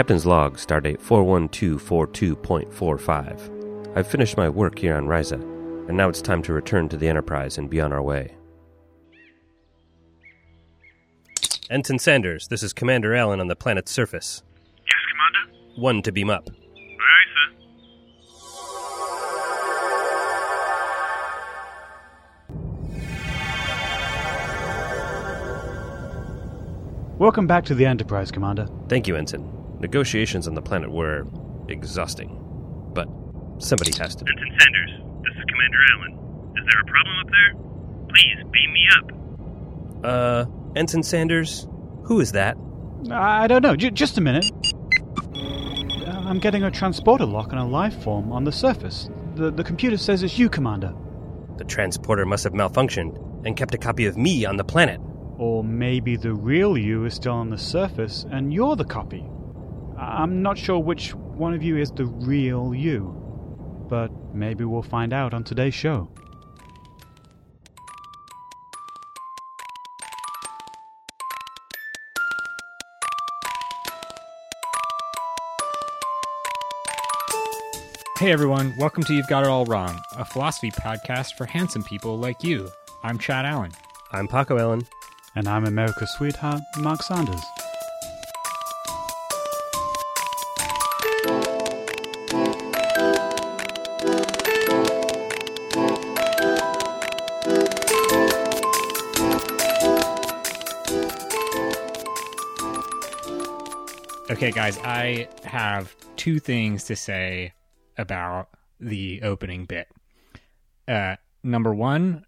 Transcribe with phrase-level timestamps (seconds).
[0.00, 3.94] Captain's log, stardate 41242.45.
[3.94, 5.38] I've finished my work here on Risa,
[5.88, 8.34] and now it's time to return to the Enterprise and be on our way.
[11.68, 14.42] Ensign Sanders, this is Commander Allen on the planet's surface.
[14.78, 15.50] Yes, Commander?
[15.82, 16.48] One to beam up.
[16.48, 16.52] Aye,
[17.02, 17.52] aye, sir.
[27.18, 28.66] Welcome back to the Enterprise, Commander.
[28.88, 29.60] Thank you, Ensign.
[29.80, 31.26] Negotiations on the planet were
[31.68, 32.36] exhausting,
[32.94, 33.08] but
[33.58, 34.24] somebody has to.
[34.26, 34.90] Ensign Sanders,
[35.22, 36.52] this is Commander Allen.
[36.56, 37.54] Is there a problem up there?
[38.08, 40.04] Please, beam me up.
[40.04, 40.44] Uh,
[40.76, 41.66] Ensign Sanders,
[42.04, 42.56] who is that?
[43.10, 43.74] I don't know.
[43.76, 44.50] J- just a minute.
[45.34, 49.08] I'm getting a transporter lock on a life form on the surface.
[49.34, 50.94] The, the computer says it's you, Commander.
[51.56, 55.00] The transporter must have malfunctioned and kept a copy of me on the planet.
[55.38, 59.24] Or maybe the real you is still on the surface and you're the copy.
[60.00, 63.14] I- I'm not sure which one of you is the real you.
[63.88, 66.08] But maybe we'll find out on today's show.
[78.18, 82.18] Hey everyone, welcome to You've Got It All Wrong, a philosophy podcast for handsome people
[82.18, 82.68] like you.
[83.02, 83.72] I'm Chad Allen.
[84.12, 84.86] I'm Paco Allen.
[85.36, 87.40] And I'm America's sweetheart, Mark Sanders.
[104.40, 107.52] Okay, guys, I have two things to say
[107.98, 108.48] about
[108.80, 109.86] the opening bit.
[110.88, 112.24] Uh, number one,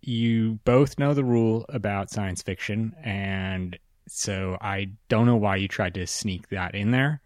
[0.00, 3.78] you both know the rule about science fiction, and
[4.08, 7.20] so I don't know why you tried to sneak that in there.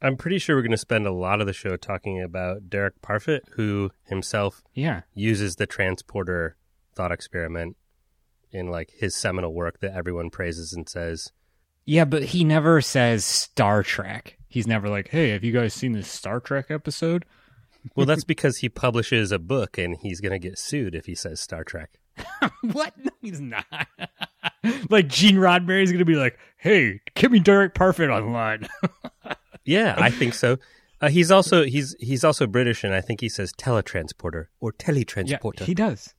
[0.00, 3.02] I'm pretty sure we're going to spend a lot of the show talking about Derek
[3.02, 5.02] Parfit, who himself Yeah.
[5.12, 6.56] uses the transporter
[6.94, 7.76] thought experiment
[8.50, 11.32] in like his seminal work that everyone praises and says,
[11.84, 14.38] Yeah, but he never says Star Trek.
[14.48, 17.24] He's never like, hey, have you guys seen this Star Trek episode?
[17.96, 21.14] well, that's because he publishes a book and he's going to get sued if he
[21.14, 21.98] says Star Trek.
[22.72, 22.96] what?
[22.98, 23.66] No, he's not.
[24.90, 28.68] like Gene Roddenberry's gonna be like, "Hey, give me Derek Parfit online."
[29.64, 30.58] Yeah, I think so.
[31.00, 35.60] Uh, he's also he's he's also British, and I think he says teletransporter or teletransporter.
[35.60, 36.12] Yeah, he does.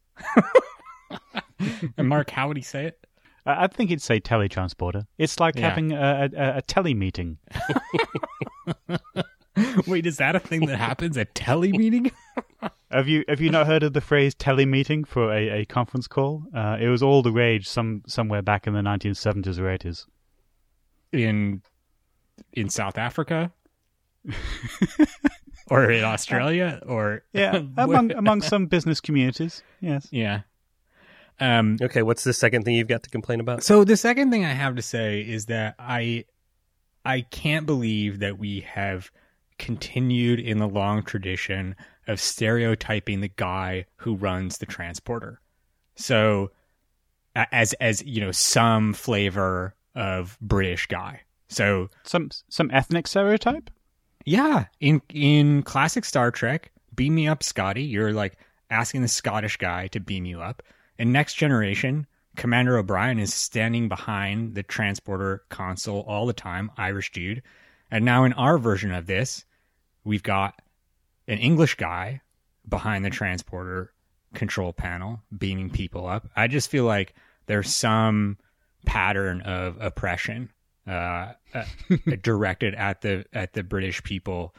[1.97, 3.05] and Mark, how would he say it?
[3.45, 5.05] I I think it'd say teletransporter.
[5.17, 5.69] It's like Yeah.
[5.69, 7.37] having a, a, a tele meeting.
[9.87, 12.11] Wait, is that a thing that happens at tele meeting?
[12.91, 16.07] Have you have you not heard of the phrase tele meeting for a, a conference
[16.07, 16.43] call?
[16.55, 20.05] Uh, it was all the rage some somewhere back in the 1970s or 80s.
[21.11, 21.61] in
[22.53, 23.51] in South Africa,
[25.71, 29.63] or in Australia, or Yeah, among among some business communities.
[29.81, 30.07] Yes.
[30.11, 30.41] yeah.
[31.39, 33.63] Um, okay, what's the second thing you've got to complain about?
[33.63, 36.25] So the second thing I have to say is that I
[37.05, 39.11] I can't believe that we have
[39.59, 41.75] continued in the long tradition
[42.07, 45.39] of stereotyping the guy who runs the transporter.
[45.95, 46.51] So
[47.35, 51.21] as as you know some flavor of British guy.
[51.47, 53.69] So Some some ethnic stereotype.
[54.25, 57.83] yeah, in in classic Star Trek, beam me up, Scotty.
[57.83, 58.37] You're like
[58.69, 60.63] asking the Scottish guy to beam you up.
[60.97, 67.11] In Next Generation, Commander O'Brien is standing behind the transporter console all the time, Irish
[67.11, 67.43] dude.
[67.91, 69.45] And now in our version of this,
[70.03, 70.61] we've got
[71.27, 72.21] an English guy
[72.67, 73.93] behind the transporter
[74.33, 76.27] control panel beaming people up.
[76.35, 77.13] I just feel like
[77.45, 78.37] there's some
[78.85, 80.51] pattern of oppression
[80.87, 81.65] uh, uh,
[82.21, 84.55] directed at the at the British people,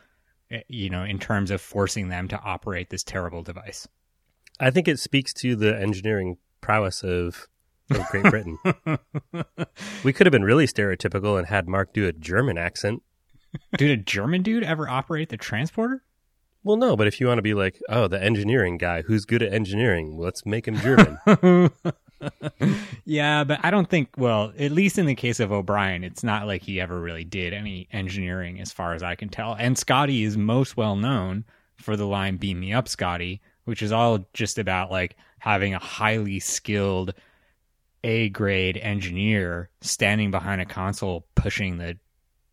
[0.51, 3.89] eh, you know, in terms of forcing them to operate this terrible device.
[4.61, 7.49] I think it speaks to the engineering prowess of,
[7.91, 8.59] of Great Britain.
[10.05, 13.03] we could have been really stereotypical and had Mark do a German accent.
[13.77, 16.03] Did a German dude ever operate the transporter?
[16.63, 19.43] Well, no, but if you want to be like, oh, the engineering guy who's good
[19.43, 21.19] at engineering, let's make him German.
[23.05, 24.09] yeah, but I don't think.
[24.17, 27.53] Well, at least in the case of O'Brien, it's not like he ever really did
[27.53, 29.55] any engineering, as far as I can tell.
[29.59, 31.45] And Scotty is most well known
[31.77, 35.79] for the line "Beam me up, Scotty," which is all just about like having a
[35.79, 37.15] highly skilled
[38.03, 41.99] A grade engineer standing behind a console pushing the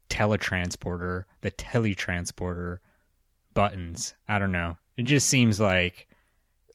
[0.10, 2.78] teletransporter, the teletransporter
[3.54, 4.13] buttons.
[4.28, 4.78] I don't know.
[4.98, 6.08] It just seems like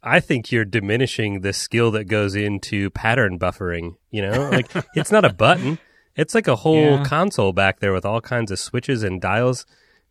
[0.03, 3.97] I think you're diminishing the skill that goes into pattern buffering.
[4.11, 5.79] You know, like it's not a button;
[6.17, 7.05] It's like a whole Yeah.
[7.05, 9.67] console back there with all kinds of switches and dials,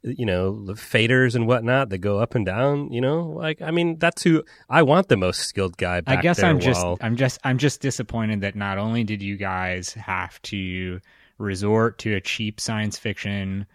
[0.05, 2.91] you know, the faders and whatnot that go up and down.
[2.91, 6.01] You know, like I mean, that's who I want the most skilled guy.
[6.01, 9.03] Back I guess there I'm just while- I'm just I'm just disappointed that not only
[9.03, 10.99] did you guys have to
[11.37, 13.65] resort to a cheap science fiction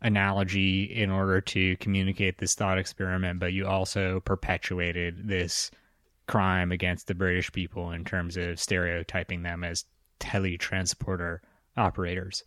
[0.00, 5.70] analogy in order to communicate this thought experiment, but you also perpetuated this
[6.28, 9.84] crime against the British people in terms of stereotyping them as
[10.20, 11.38] teletransporter
[11.76, 12.44] operators.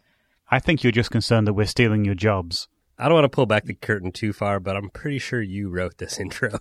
[0.50, 2.68] I think you're just concerned that we're stealing your jobs.
[3.02, 5.70] I don't want to pull back the curtain too far, but I'm pretty sure you
[5.70, 6.60] wrote this intro.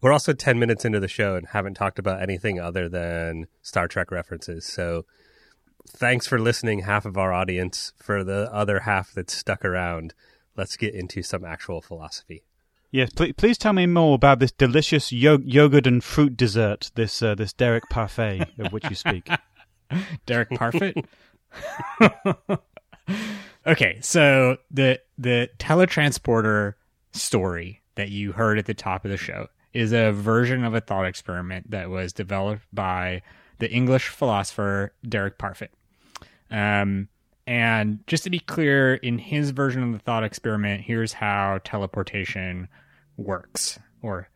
[0.00, 3.88] We're also 10 minutes into the show and haven't talked about anything other than Star
[3.88, 4.64] Trek references.
[4.64, 5.06] So
[5.88, 7.92] thanks for listening, half of our audience.
[7.96, 10.14] For the other half that's stuck around,
[10.56, 12.44] let's get into some actual philosophy.
[12.92, 17.22] Yes, please, please tell me more about this delicious yo- yogurt and fruit dessert, this
[17.22, 19.28] uh, this Derek Parfait of which you speak.
[20.26, 21.04] Derek Parfit.
[23.66, 26.74] okay, so the the teletransporter
[27.12, 30.80] story that you heard at the top of the show is a version of a
[30.80, 33.22] thought experiment that was developed by
[33.58, 35.68] the English philosopher Derek Parfit.
[36.50, 37.08] Um,
[37.46, 42.68] and just to be clear, in his version of the thought experiment, here's how teleportation
[43.16, 44.28] works, or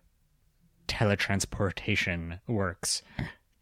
[0.88, 3.02] teletransportation works.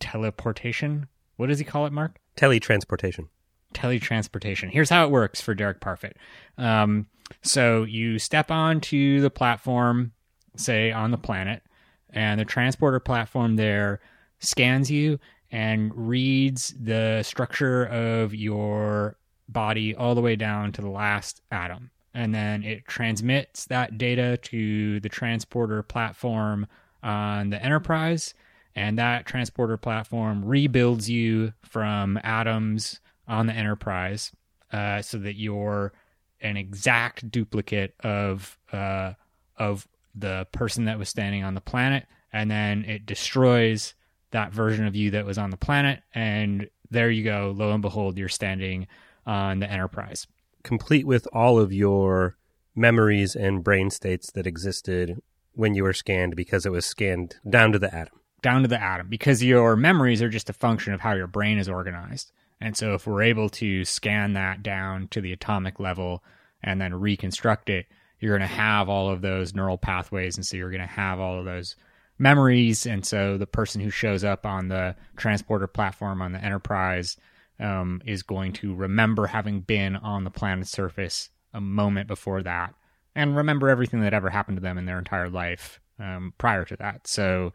[0.01, 1.09] Teleportation?
[1.37, 2.19] What does he call it, Mark?
[2.37, 3.29] Teletransportation.
[3.75, 4.71] Teletransportation.
[4.71, 6.15] Here's how it works for Derek Parfit.
[6.57, 7.07] Um,
[7.43, 10.13] so you step onto the platform,
[10.57, 11.63] say on the planet,
[12.11, 14.01] and the transporter platform there
[14.39, 15.19] scans you
[15.51, 19.17] and reads the structure of your
[19.49, 21.91] body all the way down to the last atom.
[22.15, 26.67] And then it transmits that data to the transporter platform
[27.03, 28.35] on the Enterprise.
[28.77, 34.33] And that transporter platform rebuilds you from atoms on the Enterprise
[34.73, 35.93] uh, so that you're
[36.41, 39.13] an exact duplicate of uh,
[39.57, 43.95] of the person that was standing on the planet, and then it destroys
[44.31, 47.55] that version of you that was on the planet, and there you go.
[47.57, 48.87] Lo and behold, you're standing
[49.27, 50.27] on the Enterprise.
[50.63, 52.37] Complete with all of your
[52.75, 55.21] memories and brain states that existed
[55.53, 58.19] when you were scanned because it was scanned down to the atom.
[58.43, 61.59] down to the atom because your memories are just a function of how your brain
[61.59, 62.33] is organized.
[62.65, 66.25] And so if we're able to scan that down to the atomic level
[66.63, 67.85] and then reconstruct it,
[68.19, 70.37] you're going to have all of those neural pathways.
[70.37, 71.77] And so you're going to have all of those
[72.19, 72.87] memories.
[72.87, 77.19] And so the person who shows up on the transporter platform on the enterprise
[77.61, 82.75] um, is going to remember having been on the planet's surface a moment before that
[83.15, 86.77] and remember everything that ever happened to them in their entire life um, prior to
[86.77, 87.07] that.
[87.07, 87.53] So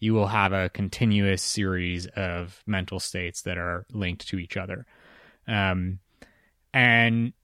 [0.00, 4.86] you will have a continuous series of mental states that are linked to each other.
[5.46, 5.98] Um,
[6.72, 7.34] and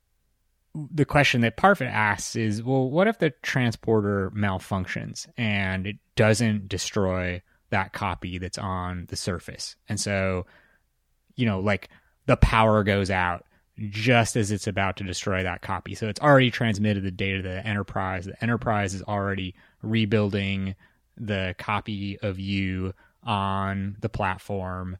[0.74, 6.68] the question that Parfit asks is, well, what if the transporter malfunctions and it doesn't
[6.68, 9.76] destroy that copy that's on the surface?
[9.88, 10.46] And so,
[11.34, 11.90] you know, like
[12.24, 13.44] the power goes out
[13.78, 15.94] just as it's about to destroy that copy.
[15.94, 18.24] So it's already transmitted the data to the enterprise.
[18.24, 20.74] The enterprise is already rebuilding
[21.16, 22.92] the copy of you
[23.22, 24.96] on the platform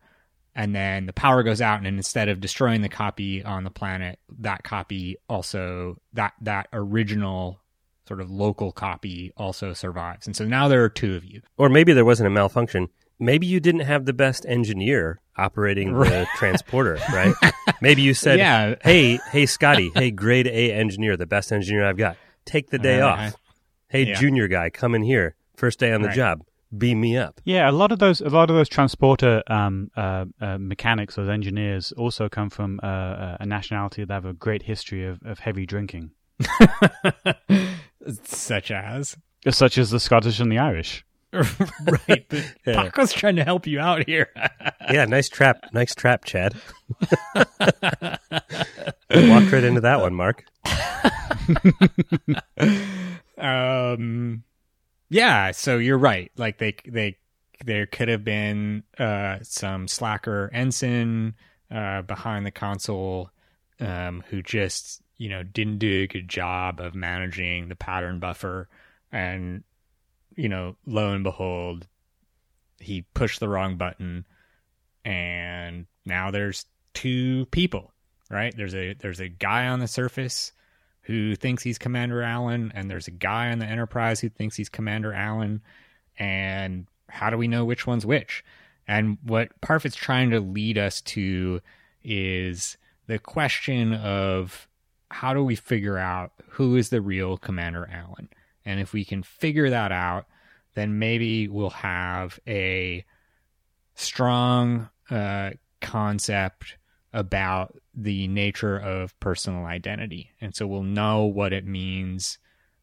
[0.54, 4.18] and then the power goes out and instead of destroying the copy on the planet
[4.38, 7.60] that copy also that that original
[8.08, 11.68] sort of local copy also survives and so now there are two of you Or
[11.68, 12.88] maybe there wasn't a malfunction.
[13.18, 17.34] Maybe you didn't have the best engineer operating the transporter, right?
[17.80, 18.74] Maybe you said, Yeah.
[18.82, 22.16] "Hey, hey, Scotty, hey, grade A engineer, the best engineer I've got.
[22.44, 23.36] Take the day Uh, off.
[23.88, 24.14] Hey, yeah.
[24.20, 25.34] junior guy, come in here.
[25.56, 26.16] First day on the Right.
[26.16, 26.42] job.
[26.76, 30.24] Beam me up." Yeah, a lot of those, a lot of those transporter um, uh,
[30.40, 34.62] uh, mechanics, those engineers, also come from uh, uh, a nationality that have a great
[34.64, 36.10] history of, of heavy drinking,
[38.24, 39.16] such as
[39.50, 41.04] such as the Scottish and the Irish.
[41.32, 42.82] right but Yeah.
[42.84, 44.30] paco's trying to help you out here
[44.90, 46.54] Yeah, nice trap, nice trap, Chad.
[47.34, 47.50] Walked
[49.52, 50.44] right into that one, Mark.
[53.38, 54.42] um
[55.08, 56.30] yeah so you're right.
[56.36, 57.16] Like they they
[57.64, 61.34] there could have been uh some slacker ensign
[61.70, 63.30] uh behind the console
[63.80, 68.68] um who just you know didn't do a good job of managing the pattern buffer.
[69.12, 69.64] And
[70.36, 71.86] you know lo and behold
[72.78, 74.26] he pushed the wrong button
[75.04, 77.92] and now there's two people
[78.30, 78.54] right?
[78.56, 80.52] There's a there's a guy on the surface
[81.06, 84.68] who thinks he's Commander Allen, and there's a guy on the Enterprise who thinks he's
[84.68, 85.62] Commander Allen.
[86.18, 88.44] And how do we know which one's which?
[88.88, 91.60] And what Parfit's trying to lead us to
[92.02, 94.66] is the question of
[95.08, 98.28] how do we figure out who is the real Commander Allen?
[98.64, 100.26] And if we can figure that out,
[100.74, 103.04] then maybe we'll have a
[103.94, 106.78] strong uh, concept
[107.16, 110.30] about the nature of personal identity.
[110.40, 112.38] And so we'll know what it means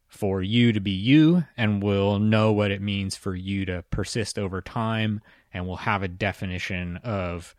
[0.07, 4.37] for you to be you, and we'll know what it means for you to persist
[4.37, 5.21] over time,
[5.53, 7.55] and we'll have a definition of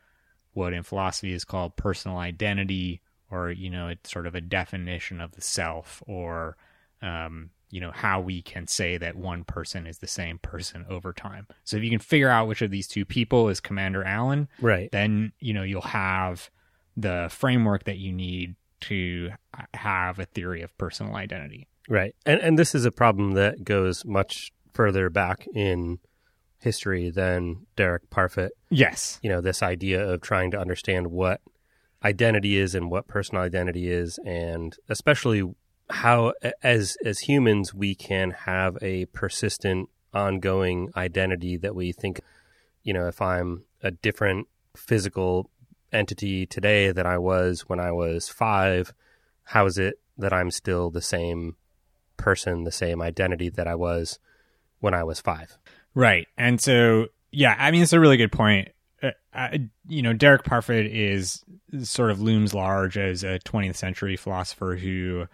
[0.52, 3.00] what in philosophy is called personal identity,
[3.31, 6.57] or, you know, it's sort of a definition of the self, or,
[7.02, 11.12] um, you know, how we can say that one person is the same person over
[11.12, 11.49] time.
[11.64, 14.88] So if you can figure out which of these two people is Commander Allen, Right.
[14.93, 16.50] then you know you'll have
[16.97, 19.31] the framework that you need to
[19.73, 21.69] have a theory of personal identity.
[21.89, 22.15] Right.
[22.25, 25.99] And and this is a problem that goes much further back in
[26.59, 28.51] history than Derek Parfit.
[28.71, 29.19] Yes.
[29.23, 31.41] You know, this idea of trying to understand what
[32.05, 35.43] identity is and what personal identity is and especially
[35.91, 36.33] how
[36.63, 42.21] as as humans we can have a persistent ongoing identity that we think
[42.85, 44.47] you know, if I'm a different
[44.77, 45.51] physical
[45.95, 48.93] entity today than I was when I was 5,
[49.45, 51.57] how is it that I'm still the same
[52.17, 54.19] person, the same identity that I was
[54.81, 55.57] when I was five.
[55.95, 56.27] Right.
[56.37, 58.71] And so, yeah, I mean, it's a really good point.
[59.03, 61.45] Uh, I, you know, Derek Parfit is
[61.83, 65.27] sort of looms large as a 20th century philosopher who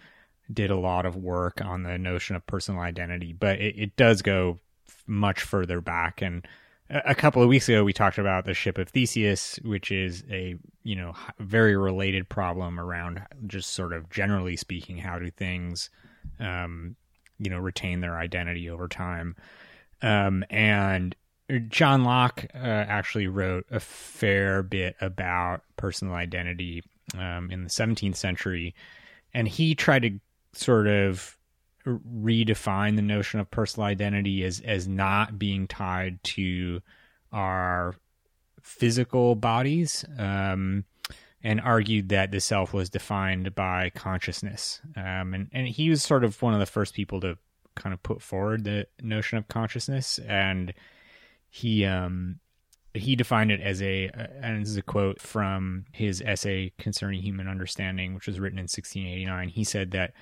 [0.53, 4.23] did a lot of work on the notion of personal identity, but it, it does
[4.23, 4.59] go
[5.07, 6.23] much further back.
[6.23, 6.47] And
[6.91, 10.57] a, couple of weeks ago, we talked about the ship of Theseus, which is a,
[10.83, 15.91] you know, very related problem around just sort of generally speaking, how do things,
[16.41, 16.97] um,
[17.39, 19.37] you know, retain their identity over time.
[20.03, 21.15] Um, and
[21.69, 26.83] John Locke uh, actually wrote a fair bit about personal identity
[27.17, 28.75] um, in the 17th century,
[29.33, 30.21] and he tried to
[30.53, 31.37] sort of
[31.87, 36.81] redefine the notion of personal identity as as not being tied to
[37.33, 37.95] our
[38.61, 40.05] physical bodies.
[40.19, 40.85] Um,
[41.43, 44.81] and argued that the self was defined by consciousness.
[44.97, 47.39] Um, and, and he was sort of one of the first people to
[47.77, 50.19] kind of put forward the notion of consciousness.
[50.19, 50.75] And
[51.49, 52.41] he, um,
[52.93, 54.11] he defined it as a,
[54.43, 58.65] and this is a quote from his essay concerning human understanding, which was written in
[58.65, 59.49] 1689.
[59.49, 60.13] He said that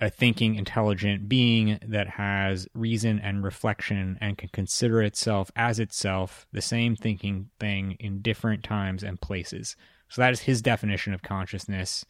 [0.00, 6.46] a thinking, intelligent being that has reason and reflection and can consider itself as itself,
[6.52, 9.76] the same thinking thing in different times and places.
[10.08, 12.04] So that is his definition of consciousness.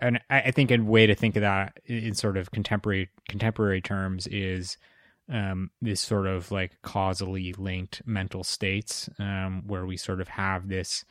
[0.00, 3.80] And I, I think a way to think of that in sort of contemporary contemporary
[3.80, 4.76] terms is
[5.28, 10.68] um, this sort of like causally linked mental states, um, where we sort of have
[10.68, 11.04] this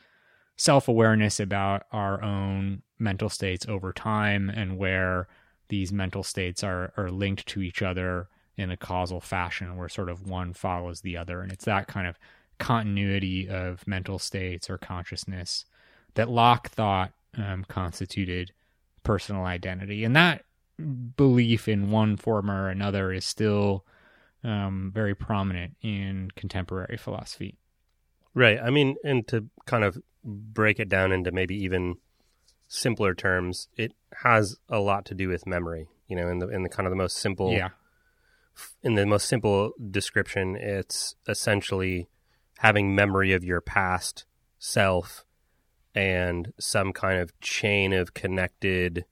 [0.56, 5.28] self awareness about our own mental states over time, and where
[5.70, 10.10] these mental states are are linked to each other in a causal fashion, where sort
[10.10, 12.18] of one follows the other, and it's that kind of
[12.58, 15.64] continuity of mental states or consciousness
[16.14, 18.52] that Locke thought um, constituted
[19.02, 20.44] personal identity, and that
[21.16, 23.84] belief in one form or another is still
[24.44, 27.58] um, very prominent in contemporary philosophy.
[28.34, 28.58] Right.
[28.62, 31.96] I mean, and to kind of break it down into maybe even
[32.70, 35.88] simpler terms, it has a lot to do with memory.
[36.08, 37.70] You know, in the in the kind of the most simple, Yeah,
[38.82, 42.08] in the most simple description, it's essentially
[42.58, 44.24] having memory of your past
[44.58, 45.24] self
[45.94, 49.04] and some kind of chain of connected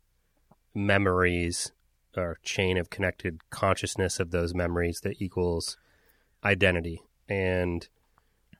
[0.74, 1.72] memories
[2.16, 5.76] or chain of connected consciousness of those memories that equals
[6.44, 7.02] identity.
[7.28, 7.88] And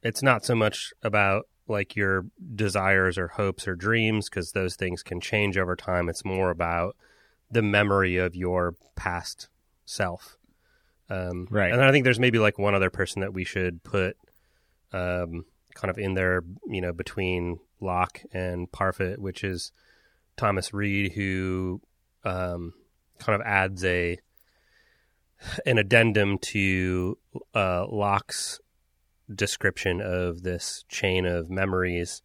[0.02, 5.02] it's not so much about like your desires or hopes or dreams because those things
[5.02, 6.08] can change over time.
[6.08, 6.96] It's more about
[7.50, 9.48] the memory of your past
[9.84, 10.36] self.
[11.10, 11.72] Um, Right.
[11.72, 14.16] And I think there's maybe like one other person that we should put
[14.92, 15.44] um,
[15.74, 19.72] kind of in there, you know, between Locke and Parfit, which is
[20.36, 21.80] Thomas Reid, who
[22.24, 22.74] um,
[23.18, 24.18] kind of adds a
[25.64, 27.16] an addendum to
[27.54, 28.60] uh, Locke's
[29.34, 32.22] description of this chain of memories,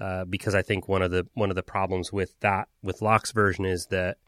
[0.00, 3.32] uh, because I think one of the one of the problems with that with Locke's
[3.32, 4.18] version is that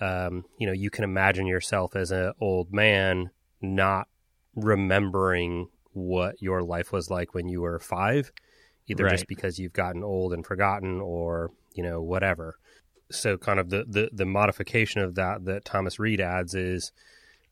[0.00, 3.30] um, you know you can imagine yourself as an old man
[3.60, 4.08] not
[4.54, 8.32] remembering what your life was like when you were five,
[8.86, 9.12] either Right.
[9.12, 12.56] just because you've gotten old and forgotten, or you know whatever.
[13.10, 16.92] So, kind of the the, the modification of that that Thomas Reid adds is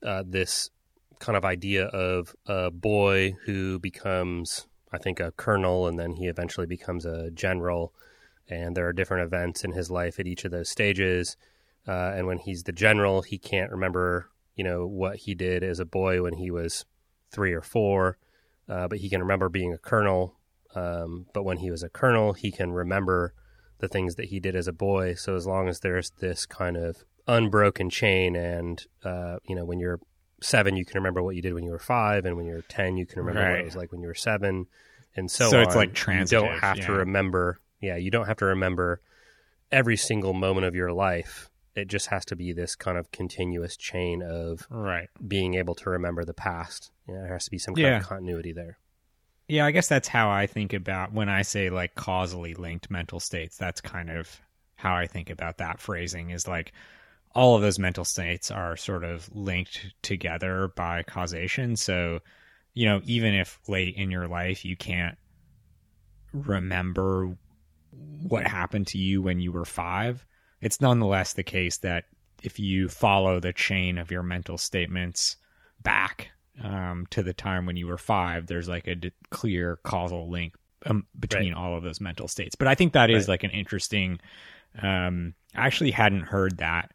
[0.04, 0.70] uh, this
[1.18, 6.26] kind of idea of a boy who becomes I think, a colonel, and then he
[6.26, 7.92] eventually becomes a general.
[8.48, 11.36] And there are different events in his life at each of those stages.
[11.86, 15.80] Uh, and when he's the general, he can't remember, you know, what he did as
[15.80, 16.86] a boy when he was
[17.30, 18.16] three or four,
[18.68, 20.36] uh, but he can remember being a colonel.
[20.74, 23.34] Um, but when he was a colonel, he can remember
[23.78, 25.14] the things that he did as a boy.
[25.14, 29.78] So as long as there's this kind of unbroken chain, and uh, you know, when
[29.78, 30.00] you're
[30.40, 32.96] seven, you can remember what you did when you were five, and when you're ten,
[32.96, 34.66] you can remember what it was like when you were seven,
[35.16, 35.64] and so So on.
[35.64, 37.58] it's like You don't have to remember.
[37.80, 39.00] Yeah, you don't have to remember
[39.70, 41.50] every single moment of your life.
[41.74, 45.08] It just has to be this kind of continuous chain of Right.
[45.26, 46.90] being able to remember the past.
[47.08, 47.96] Yeah, there has to be some kind Yeah.
[47.98, 48.78] of continuity there.
[49.46, 53.20] Yeah, I guess that's how I think about when I say like causally linked mental
[53.20, 53.56] states.
[53.56, 54.40] That's kind of
[54.76, 56.72] how I think about that phrasing is like
[57.34, 61.76] all of those mental states are sort of linked together by causation.
[61.76, 62.20] So,
[62.74, 65.16] you know, even if late in your life you can't
[66.32, 67.36] remember
[68.22, 70.24] what happened to you when you were five,
[70.60, 72.04] it's nonetheless the case that
[72.42, 75.36] if you follow the chain of your mental statements
[75.82, 76.28] back
[76.62, 80.54] um, to the time when you were five, there's like a d- clear causal link
[80.86, 82.54] um, between all of those mental states.
[82.54, 83.34] But I think that is Right.
[83.34, 84.20] like an interesting.
[84.80, 86.92] Um, I actually hadn't heard that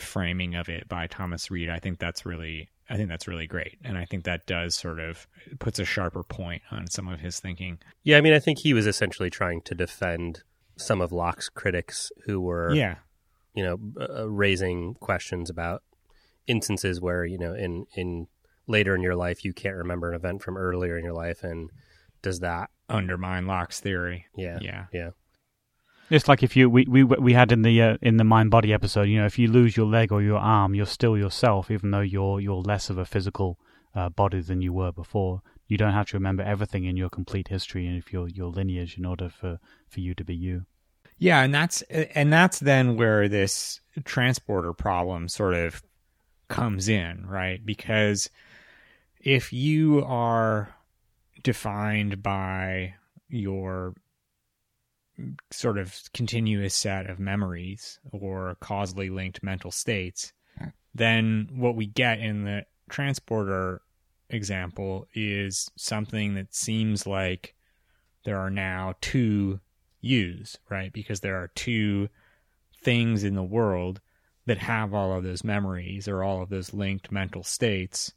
[0.00, 1.68] framing of it by Thomas Reid.
[1.68, 5.00] I think that's really, I think that's really great, and I think that does sort
[5.00, 5.26] of
[5.58, 7.78] puts a sharper point on some of his thinking.
[8.02, 10.42] Yeah, I mean, I think he was essentially trying to defend
[10.76, 12.96] some of Locke's critics who were, Yeah,
[13.54, 15.82] you know, uh, raising questions about
[16.46, 18.26] instances where, you know, in in
[18.66, 21.70] later in your life you can't remember an event from earlier in your life, and
[22.22, 24.26] does that, undermine Locke's theory.
[24.36, 24.86] yeah, Yeah.
[24.92, 25.10] yeah,
[26.10, 28.72] It's like if you we we we had in the uh, in the mind body
[28.72, 31.90] episode, you know, if you lose your leg or your arm, you're still yourself, even
[31.90, 33.58] though you're you're less of a physical
[33.94, 35.40] uh, body than you were before.
[35.66, 38.98] You don't have to remember everything in your complete history and if your your lineage
[38.98, 40.66] in order for for you to be you.
[41.18, 45.82] Yeah, and that's and that's then where this transporter problem sort of
[46.48, 47.64] comes in, right?
[47.64, 48.28] Because
[49.20, 50.74] if you are
[51.42, 52.94] defined by
[53.28, 53.94] your
[55.50, 60.68] sort of continuous set of memories or causally linked mental states, hmm.
[60.94, 63.80] then what we get in the transporter
[64.30, 67.54] example is something that seems like
[68.24, 69.60] there are now two
[70.00, 70.92] yous, right?
[70.92, 72.08] Because there are two
[72.82, 74.00] things in the world
[74.46, 78.12] that have all of those memories or all of those linked mental states.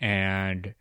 [0.00, 0.74] And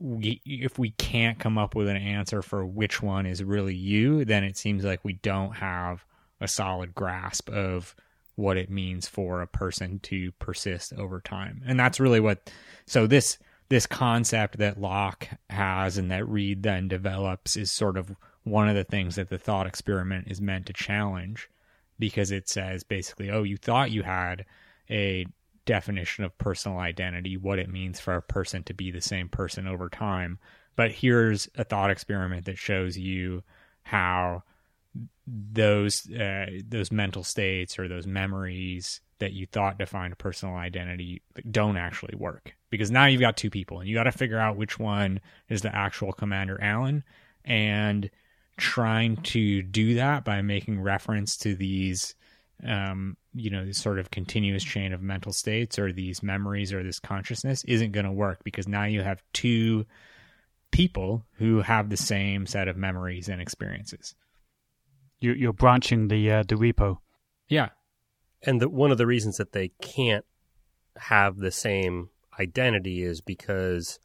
[0.00, 4.24] we, if we can't come up with an answer for which one is really you,
[4.24, 6.04] then it seems like we don't have
[6.40, 7.94] a solid grasp of
[8.34, 11.62] what it means for a person to persist over time.
[11.66, 12.50] And that's really what
[12.86, 18.16] so this this concept that Locke has and that Reid then develops is sort of
[18.42, 21.48] one of the things that the thought experiment is meant to challenge
[21.98, 24.44] because it says basically, oh, you thought you had
[24.88, 25.26] a
[25.66, 29.66] definition of personal identity, what it means for a person to be the same person
[29.66, 30.38] over time.
[30.76, 33.42] But here's a thought experiment that shows you
[33.82, 34.42] how
[35.26, 41.76] those uh, those mental states or those memories that you thought defined personal identity don't
[41.76, 44.78] actually work because now you've got two people and you got to figure out which
[44.78, 47.04] one is the actual commander Allen
[47.44, 48.10] and
[48.56, 52.14] trying to do that by making reference to these
[52.66, 56.82] um, you know this sort of continuous chain of mental states or these memories or
[56.82, 59.86] this consciousness isn't going to work because now you have two
[60.70, 64.14] people who have the same set of memories and experiences
[65.20, 66.98] You you're branching the uh, the repo.
[67.48, 67.70] yeah
[68.42, 70.24] and the, one of the reasons that they can't
[70.96, 73.98] have the same identity is because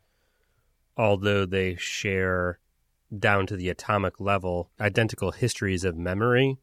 [0.97, 2.59] although they share
[3.17, 6.57] down to the atomic level identical histories of memory,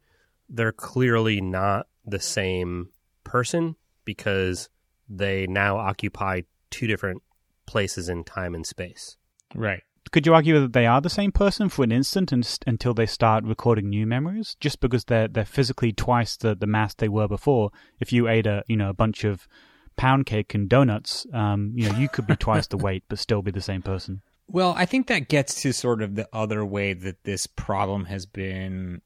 [0.49, 2.89] they're clearly not the same
[3.23, 3.75] person
[4.05, 4.69] because
[5.09, 7.21] they now occupy two different
[7.65, 9.17] places in time and space.
[9.55, 12.63] right Could you argue that they are the same person for an instant and, st-
[12.67, 14.55] until they start recording new memories?
[14.59, 17.71] Just because they're they're physically twice the, the mass they were before.
[17.99, 19.47] If you ate a you know a bunch of
[19.95, 23.41] pound cake and donuts, um, you know you could be twice the weight but still
[23.41, 24.21] be the same person.
[24.47, 28.25] Well, I think that gets to sort of the other way that this problem has
[28.25, 29.01] been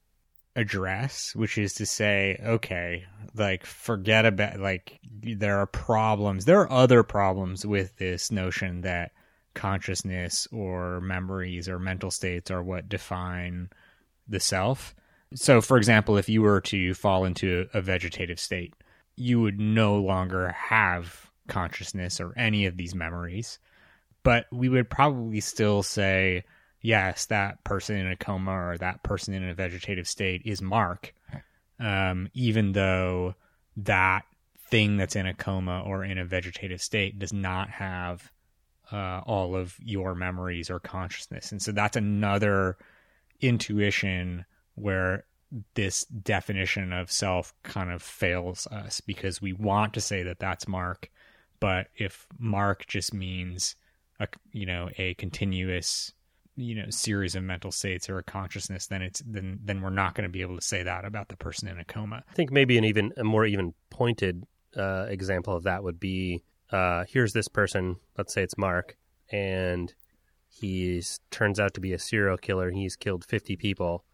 [0.58, 6.44] addressed, which is to say, okay, like forget about like there are problems.
[6.44, 9.12] There are other problems with this notion that
[9.54, 13.70] consciousness or memories or mental states are what define
[14.26, 14.94] the self.
[15.34, 18.74] So, for example, if you were to fall into a vegetative state,
[19.16, 23.58] you would no longer have consciousness or any of these memories
[24.22, 26.44] but we would probably still say
[26.80, 31.14] yes, that person in a coma or that person in a vegetative state is Mark,
[31.80, 33.34] um, even though
[33.76, 34.24] that
[34.68, 38.30] thing that's in a coma or in a vegetative state does not have
[38.92, 41.52] uh, all of your memories or consciousness.
[41.52, 42.76] And so that's another
[43.40, 45.24] intuition where
[45.74, 50.68] this definition of self kind of fails us because we want to say that that's
[50.68, 51.10] Mark,
[51.60, 53.74] but if Mark just means
[54.20, 56.12] a you know a continuous
[56.58, 60.14] you know series of mental states or a consciousness, then it's then then we're not
[60.14, 62.24] going to be able to say that about the person in a coma.
[62.28, 64.44] I think maybe an even a more even pointed
[64.76, 68.96] uh, example of that would be uh, here's this person, let's say it's Mark,
[69.30, 69.94] and
[70.48, 72.70] he's turns out to be a serial killer.
[72.70, 74.04] He's killed 50 people,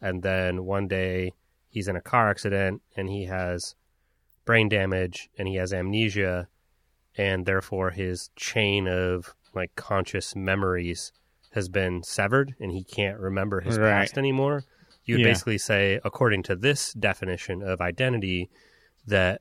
[0.00, 1.32] and then one day
[1.68, 3.74] he's in a car accident and he has
[4.44, 6.48] brain damage and he has amnesia,
[7.16, 11.12] and therefore his chain of like conscious memories
[11.54, 14.00] has been severed and he can't remember his Right.
[14.00, 14.64] past anymore.
[15.04, 15.32] You would Yeah.
[15.32, 18.50] basically say, according to this definition of identity,
[19.06, 19.40] that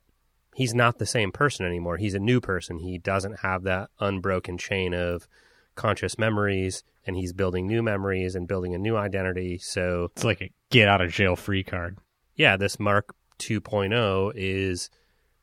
[0.56, 1.98] he's not the same person anymore.
[1.98, 2.80] He's a new person.
[2.80, 5.28] He doesn't have that unbroken chain of
[5.76, 9.58] conscious memories, and he's building new memories and building a new identity.
[9.58, 11.98] So, It's like a get out of jail free card.
[12.36, 14.90] yeah, this Mark 2.0 is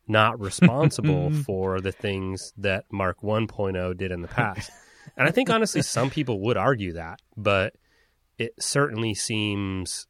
[0.07, 4.71] not responsible for the things that Mark 1.0 did in the past.
[5.17, 7.75] And I think honestly, some people would argue that, but
[8.39, 10.07] it certainly seems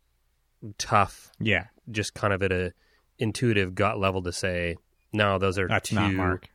[0.78, 2.72] tough, Yeah, just kind of at a
[3.18, 4.76] intuitive gut level to say,
[5.12, 6.48] no, those are that's two, not Mark.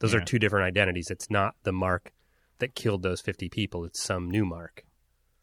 [0.00, 0.20] those Yeah.
[0.20, 1.10] are two different identities.
[1.10, 2.12] It's not the Mark
[2.58, 3.84] that killed those 50 people.
[3.84, 4.84] It's some new Mark.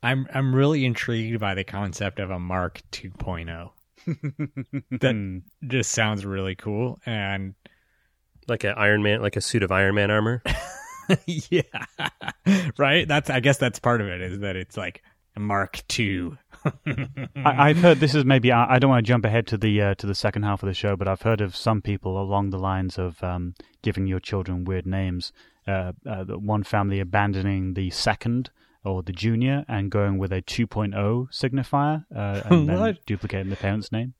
[0.04, 3.72] I'm I'm really intrigued by the concept of a Mark 2.0.
[5.00, 7.56] that just sounds really cool and
[8.48, 10.42] Like an Iron Man, like a suit of Iron Man armor.
[11.26, 11.62] yeah.
[12.78, 13.08] right?
[13.08, 15.04] That's I guess that's part of it is that it's like
[15.38, 16.38] Mark 2.
[16.66, 19.82] I, I've heard this is maybe I, I don't want to jump ahead to the
[19.82, 22.50] uh, to the second half of the show, but I've heard of some people along
[22.50, 25.32] the lines of um, giving your children weird names.
[25.68, 28.50] Uh, uh, one family abandoning the second
[28.86, 30.94] or the junior and going with a 2.0
[31.30, 34.14] signifier uh, and then duplicating the parent's name.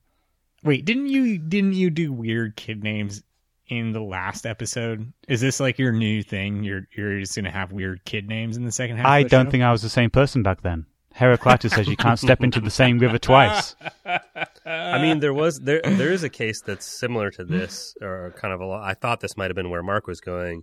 [0.62, 3.22] Wait, didn't you didn't you do weird kid names
[3.68, 5.12] in the last episode?
[5.28, 6.64] Is this like your new thing?
[6.64, 9.06] You're you're just gonna have weird kid names in the second half.
[9.06, 9.50] I of the don't show?
[9.50, 10.86] think I was the same person back then.
[11.14, 13.74] Heraclitus says you can't step into the same river twice.
[14.66, 18.54] I mean, there was there there is a case that's similar to this, or kind
[18.54, 18.88] of a lot.
[18.88, 20.62] I thought this might have been where Mark was going.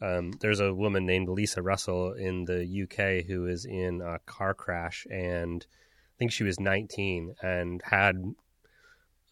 [0.00, 4.54] Um, there's a woman named Lisa Russell in the UK who is in a car
[4.54, 8.22] crash, and I think she was 19 and had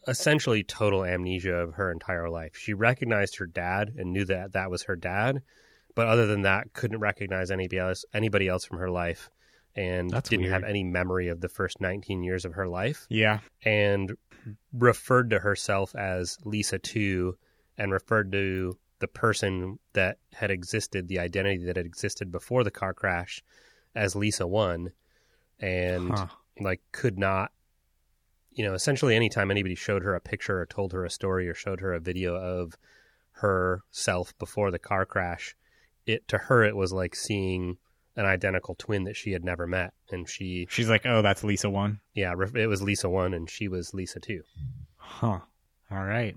[0.06, 2.56] essentially total amnesia of her entire life.
[2.56, 5.42] She recognized her dad and knew that that was her dad,
[5.94, 9.30] but other than that, couldn't recognize anybody else anybody else from her life,
[9.74, 13.40] and That's didn't have any memory of the first 19 years of her life Yeah.
[13.64, 14.16] and
[14.72, 17.36] referred to herself as Lisa 2
[17.78, 22.70] and referred to the person that had existed, the identity that had existed before the
[22.70, 23.42] car crash
[23.94, 24.92] as Lisa 1
[25.60, 26.26] and Huh.
[26.60, 27.50] like could not
[28.56, 31.54] you know essentially anytime anybody showed her a picture or told her a story or
[31.54, 32.76] showed her a video of
[33.32, 35.54] herself before the car crash
[36.06, 37.76] it to her it was like seeing
[38.16, 41.68] an identical twin that she had never met and she She's like, "Oh, that's Lisa
[41.68, 44.42] 1." yeah it was Lisa 1 and she was Lisa 2
[44.96, 45.38] Huh.
[45.90, 46.34] All right.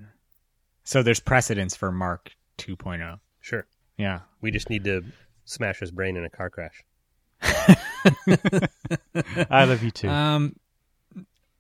[0.84, 3.20] So there's precedence for Mark 2.0.
[3.42, 3.66] Sure.
[3.98, 4.20] Yeah.
[4.42, 5.04] We just need to
[5.46, 6.84] smash his brain in a car crash.
[9.50, 10.08] I love you too.
[10.08, 10.56] Um,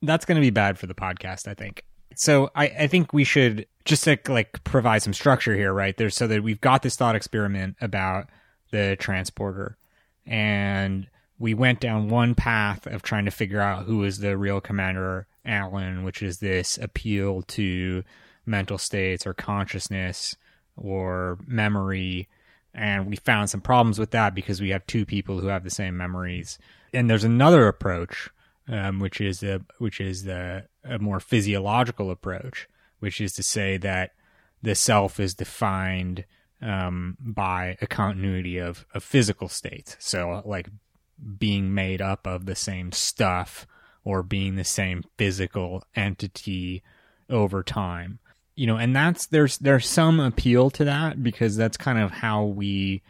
[0.01, 1.83] that's going to be bad for the podcast, I think.
[2.15, 5.95] So I, I think we should just to, like provide some structure here, right?
[5.95, 8.27] There's so that we've got this thought experiment about
[8.71, 9.77] the transporter,
[10.25, 11.07] and
[11.39, 15.27] we went down one path of trying to figure out who is the real commander
[15.45, 18.03] Allen, which is this appeal to
[18.45, 20.35] mental states or consciousness
[20.75, 22.27] or memory.
[22.73, 25.69] And we found some problems with that because we have two people who have the
[25.69, 26.59] same memories.
[26.93, 28.29] And there's another approach,
[28.69, 32.67] um, which is a which is the a more physiological approach,
[32.99, 34.11] which is to say that
[34.61, 36.25] the self is defined
[36.61, 39.95] um, by a continuity of, of physical states.
[39.99, 40.69] So, like
[41.37, 43.65] being made up of the same stuff
[44.03, 46.81] or being the same physical entity
[47.29, 48.19] over time.
[48.55, 52.43] You know, and that's there's there's some appeal to that because that's kind of how
[52.43, 53.01] we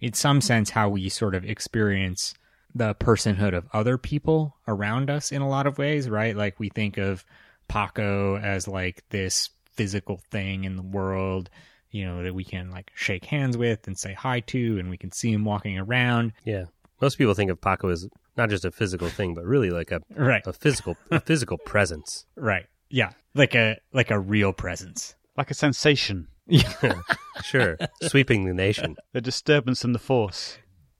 [0.00, 2.34] in some sense how we sort of experience
[2.76, 6.36] the personhood of other people around us in a lot of ways, right?
[6.36, 7.24] Like we think of
[7.68, 11.50] Paco as like this physical thing in the world,
[11.90, 14.96] you know, that we can like shake hands with and say hi to and we
[14.96, 16.32] can see him walking around.
[16.44, 16.64] Yeah.
[17.00, 20.00] Most people think of Paco as not just a physical thing, but really like a
[20.14, 20.46] Right.
[20.46, 22.24] a physical a physical presence.
[22.36, 22.66] Right.
[22.90, 23.10] Yeah.
[23.34, 25.14] Like a like a real presence.
[25.36, 26.72] Like a sensation, Yeah.
[27.44, 28.96] Sure, sweeping the nation.
[29.12, 30.56] a disturbance in the force.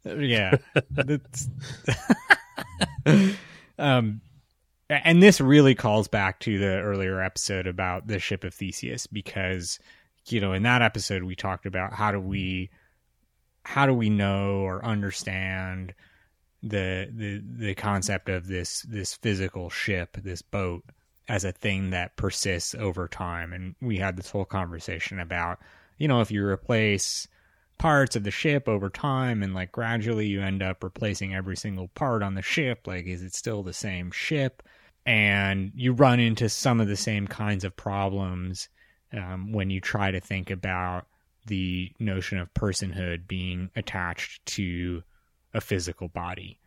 [0.07, 0.57] Yeah.
[3.79, 4.23] Um
[4.89, 9.79] and this really calls back to the earlier episode about the ship of Theseus because
[10.29, 12.71] you know in that episode we talked about how do we
[13.65, 15.93] how do we know or understand
[16.63, 20.85] the the the concept of this this physical ship this boat
[21.29, 25.59] as a thing that persists over time and we had this whole conversation about
[25.99, 27.29] you know if you replace
[27.79, 31.89] parts of the ship over time and like gradually you end up replacing every single
[31.89, 32.87] part on the ship.
[32.87, 34.63] Like is it still the same ship?
[35.05, 38.69] And you run into some of the same kinds of problems
[39.13, 41.07] um, when you try to think about
[41.47, 45.03] the notion of personhood being attached to
[45.55, 46.59] a physical body.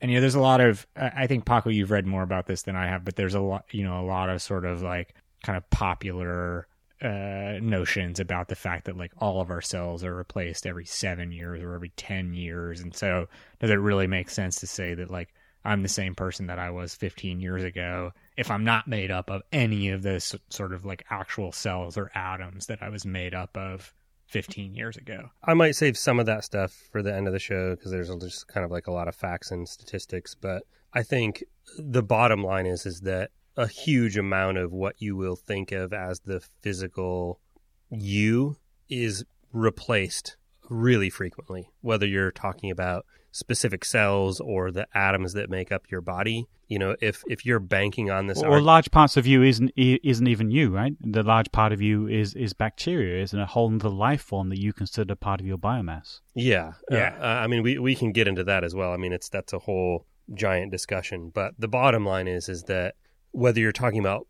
[0.00, 2.62] And you know there's a lot of i think paco you've read more about this
[2.62, 5.14] than i have but there's a lot you know a lot of sort of like
[5.42, 6.66] kind of popular
[7.02, 11.32] uh, notions about the fact that like all of our cells are replaced every seven
[11.32, 12.80] years or every 10 years.
[12.80, 13.26] And so
[13.58, 16.70] does it really make sense to say that like I'm the same person that I
[16.70, 20.84] was 15 years ago if I'm not made up of any of this sort of
[20.84, 23.92] like actual cells or atoms that I was made up of
[24.28, 25.30] 15 years ago?
[25.42, 28.14] I might save some of that stuff for the end of the show because there's
[28.16, 30.34] just kind of like a lot of facts and statistics.
[30.34, 31.44] But I think
[31.78, 35.92] the bottom line is is that a huge amount of what you will think of
[35.92, 37.40] as the physical
[37.90, 38.56] you
[38.88, 40.36] is replaced
[40.68, 46.00] really frequently, whether you're talking about specific cells or the atoms that make up your
[46.00, 46.46] body.
[46.68, 49.70] You know, if if you're banking on this, Or arg- large parts of you isn't
[49.76, 50.94] isn't even you, right?
[51.00, 54.58] The large part of you is is bacteria, isn't a whole other life form that
[54.58, 56.20] you consider part of your biomass.
[56.34, 57.14] Yeah, Yeah.
[57.20, 58.92] Uh, I mean, we we can get into that as well.
[58.92, 61.30] I mean, it's that's a whole giant discussion.
[61.34, 62.94] But the bottom line is is that
[63.34, 64.26] whether you're talking about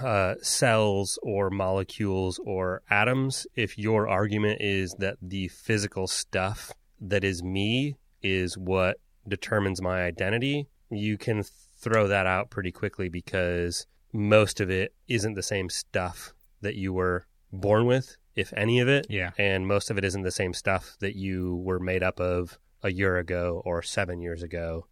[0.00, 7.24] uh, cells or molecules or atoms, if your argument is that the physical stuff that
[7.24, 11.42] is me is what determines my identity, you can
[11.78, 16.92] throw that out pretty quickly because most of it isn't the same stuff that you
[16.92, 19.30] were born with, if any of it Yeah.
[19.38, 22.92] and most of it isn't the same stuff that you were made up of a
[22.92, 24.86] year ago or seven years ago,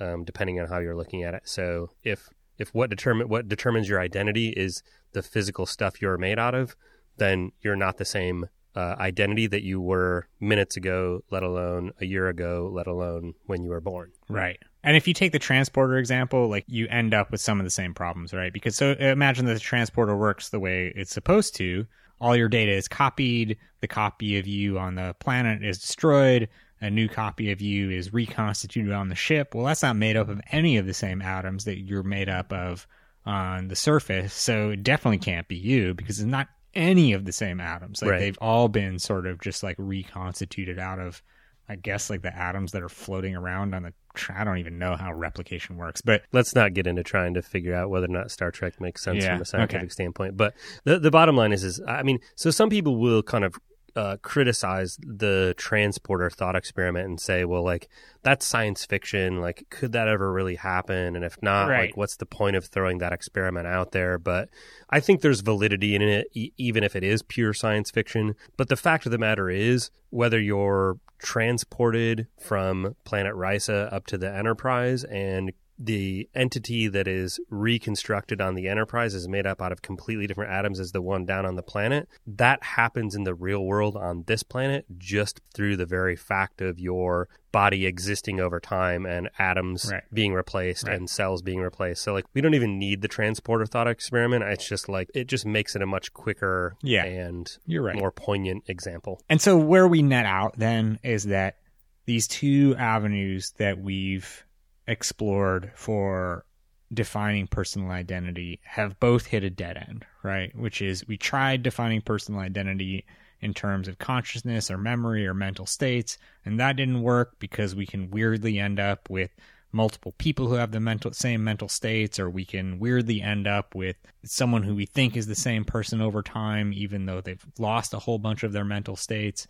[0.00, 1.42] um, depending on how you're looking at it.
[1.44, 6.38] So if if what determine what determines your identity is the physical stuff you're made
[6.38, 6.76] out of,
[7.16, 12.06] then you're not the same uh, identity that you were minutes ago, let alone a
[12.06, 14.12] year ago, let alone when you were born.
[14.28, 14.58] Right.
[14.84, 17.70] And if you take the transporter example, like you end up with some of the
[17.70, 18.52] same problems, right?
[18.52, 21.86] Because so imagine that the transporter works the way it's supposed to.
[22.20, 26.48] All your data is copied, the copy of you on the planet is destroyed,
[26.80, 29.54] a new copy of you is reconstituted on the ship.
[29.54, 32.52] Well, that's not made up of any of the same atoms that you're made up
[32.52, 32.86] of
[33.26, 34.32] on the surface.
[34.32, 38.00] So it definitely can't be you because it's not any of the same atoms.
[38.02, 38.20] Like Right.
[38.20, 41.22] they've all been sort of just like reconstituted out of
[41.70, 43.92] I guess like the atoms that are floating around on the.
[44.34, 47.74] I don't even know how replication works, but let's not get into trying to figure
[47.74, 49.88] out whether or not Star Trek makes sense Yeah, from a scientific okay.
[49.90, 50.36] standpoint.
[50.36, 53.54] But the the bottom line is, is I mean, so some people will kind of
[53.98, 57.88] uh, criticize the transporter thought experiment and say, well, like
[58.22, 59.40] that's science fiction.
[59.40, 61.16] Like, could that ever really happen?
[61.16, 61.88] And if not, Right.
[61.88, 64.16] like, what's the point of throwing that experiment out there?
[64.18, 64.50] But
[64.88, 68.36] I think there's validity in it, e- even if it is pure science fiction.
[68.56, 74.18] But the fact of the matter is, whether you're transported from planet Risa up to
[74.18, 79.70] the Enterprise and the entity that is reconstructed on the Enterprise is made up out
[79.70, 82.08] of completely different atoms as the one down on the planet.
[82.26, 86.80] That happens in the real world on this planet just through the very fact of
[86.80, 90.02] your body existing over time and atoms Right.
[90.12, 90.96] being replaced Right.
[90.96, 92.02] and cells being replaced.
[92.02, 94.44] So like we don't even need the transporter thought experiment.
[94.44, 97.04] It's just like it just makes it a much quicker Yeah.
[97.04, 97.96] and you're right.
[97.96, 99.20] more poignant example.
[99.28, 101.56] And so where we net out then is that
[102.04, 104.44] these two avenues that we've
[104.88, 106.44] explored for
[106.92, 110.54] defining personal identity have both hit a dead end, right?
[110.56, 113.04] Which is we tried defining personal identity
[113.40, 117.86] in terms of consciousness or memory or mental states, and that didn't work because we
[117.86, 119.30] can weirdly end up with
[119.70, 123.74] multiple people who have the mental same mental states or we can weirdly end up
[123.74, 127.92] with someone who we think is the same person over time even though they've lost
[127.92, 129.46] a whole bunch of their mental states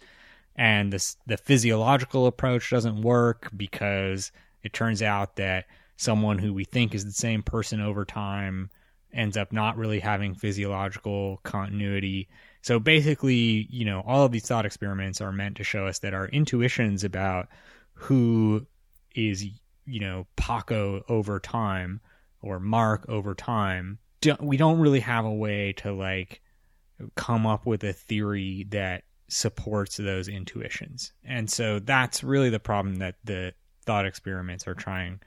[0.56, 4.32] and this the physiological approach doesn't work because
[4.68, 5.64] it turns out that
[5.96, 8.68] someone who we think is the same person over time
[9.14, 12.28] ends up not really having physiological continuity.
[12.60, 16.12] So basically, you know, all of these thought experiments are meant to show us that
[16.12, 17.48] our intuitions about
[17.94, 18.66] who
[19.14, 19.46] is
[19.86, 22.02] you know, Paco over time
[22.42, 26.42] or Mark over time, don't, we don't really have a way to like
[27.14, 31.14] come up with a theory that supports those intuitions.
[31.24, 33.54] And so that's really the problem that the
[33.88, 35.18] thought experiments are trying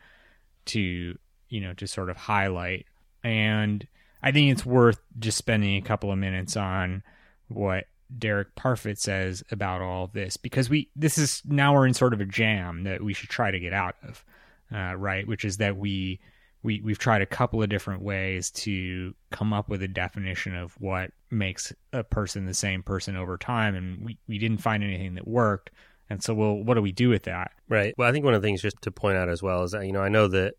[0.66, 1.18] to,
[1.50, 2.86] you know, to sort of highlight.
[3.24, 3.88] And
[4.22, 7.02] I think it's worth just spending a couple of minutes on
[7.48, 11.96] what Derek Parfit says about all of this because we this is now we're in
[11.96, 14.24] sort of a jam that we should try to get out of,
[14.72, 15.28] uh, right?
[15.28, 16.20] Which is that we
[16.62, 20.74] we we've tried a couple of different ways to come up with a definition of
[20.74, 25.16] what makes a person the same person over time, and we we didn't find anything
[25.16, 25.72] that worked.
[26.12, 27.54] And so, well, what do we do with that?
[27.70, 27.96] Right.
[27.98, 29.86] Well, I think one of the things just to point out as well is that
[29.86, 30.56] you know I know that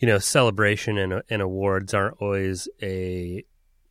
[0.00, 3.44] you know celebration and, and awards aren't always a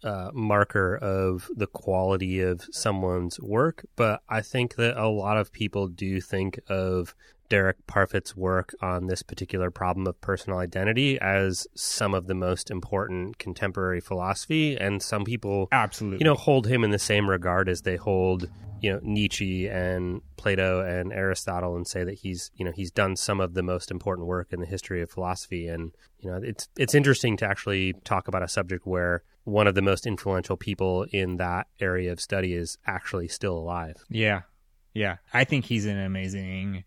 [0.04, 5.54] uh, marker of the quality of someone's work, but I think that a lot of
[5.54, 7.16] people do think of
[7.50, 12.72] Derek Parfit's work on this particular problem of personal identity as some of the most
[12.72, 17.70] important contemporary philosophy, and some people absolutely, you know, hold him in the same regard
[17.70, 18.50] as they hold
[18.82, 23.16] you know Nietzsche and Plato and Aristotle, and say that he's you know he's done
[23.16, 26.68] some of the most important work in the history of philosophy, and you know it's
[26.78, 31.06] it's interesting to actually talk about a subject where one of the most influential people
[31.12, 34.04] in that area of study is actually still alive.
[34.10, 34.42] Yeah,
[34.94, 36.84] yeah, I think he's an amazing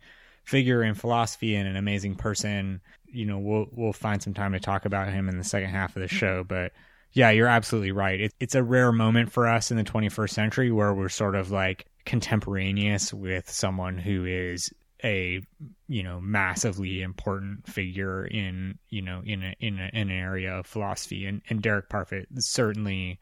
[0.48, 2.80] figure in philosophy and an amazing person.
[3.04, 5.94] You know, we'll we'll find some time to talk about him in the second half
[5.94, 6.72] of the show, but
[7.12, 8.18] yeah, you're absolutely right.
[8.18, 11.50] It, it's a rare moment for us in the 21st century where we're sort of
[11.50, 14.72] like contemporaneous with someone who is
[15.04, 15.40] a
[15.86, 20.54] you know massively important figure in you know in a, in, a, in an area
[20.54, 23.20] of philosophy and and Derek Parfit certainly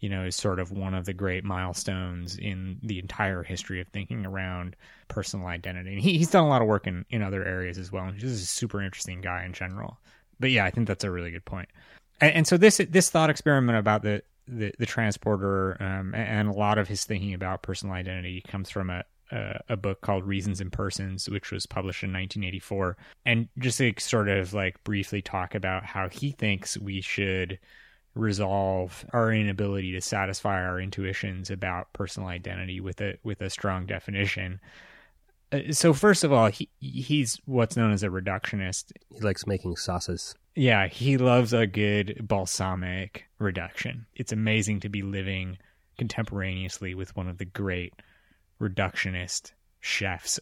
[0.00, 3.88] you know, is sort of one of the great milestones in the entire history of
[3.88, 4.76] thinking around
[5.08, 5.94] personal identity.
[5.94, 8.04] And he, he's done a lot of work in, in other areas as well.
[8.04, 9.98] And he's a super interesting guy in general.
[10.38, 11.68] But yeah, I think that's a really good point.
[12.20, 16.52] And, and so this this thought experiment about the the, the transporter um, and a
[16.52, 20.60] lot of his thinking about personal identity comes from a, a, a book called Reasons
[20.60, 22.96] and Persons, which was published in 1984.
[23.24, 27.58] And just to sort of like briefly talk about how he thinks we should
[28.16, 33.86] resolve our inability to satisfy our intuitions about personal identity with a with a strong
[33.86, 34.58] definition.
[35.52, 38.92] Uh, so first of all, he he's what's known as a reductionist.
[39.14, 40.34] He likes making sauces.
[40.54, 44.06] Yeah, he loves a good balsamic reduction.
[44.14, 45.58] It's amazing to be living
[45.98, 47.92] contemporaneously with one of the great
[48.60, 50.40] reductionist chefs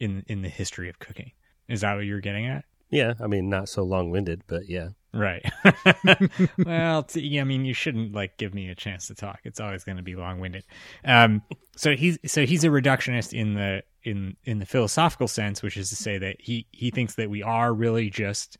[0.00, 1.30] in in the history of cooking.
[1.68, 2.64] Is that what you're getting at?
[2.90, 4.90] Yeah, I mean, not so long winded, but yeah.
[5.16, 5.42] Right.
[6.58, 9.40] well, I mean, you shouldn't like give me a chance to talk.
[9.44, 10.64] It's always going to be long winded.
[11.04, 11.42] Um,
[11.74, 15.88] so he's so he's a reductionist in the in in the philosophical sense, which is
[15.88, 18.58] to say that he he thinks that we are really just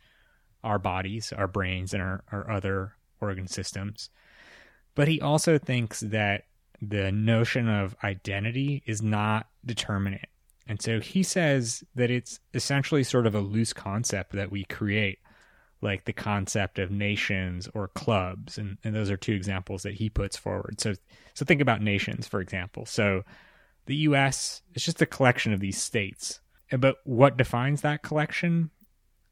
[0.64, 4.09] our bodies, our brains, and our, our other organ systems.
[4.95, 6.45] But he also thinks that
[6.81, 10.29] the notion of identity is not determinate.
[10.66, 15.19] And so he says that it's essentially sort of a loose concept that we create
[15.83, 18.59] like the concept of nations or clubs.
[18.59, 20.81] And, and those are two examples that he puts forward.
[20.81, 20.95] So
[21.35, 22.87] so think about nations for example.
[22.87, 23.23] So
[23.87, 26.41] the US is just a collection of these states.
[26.77, 28.71] But what defines that collection?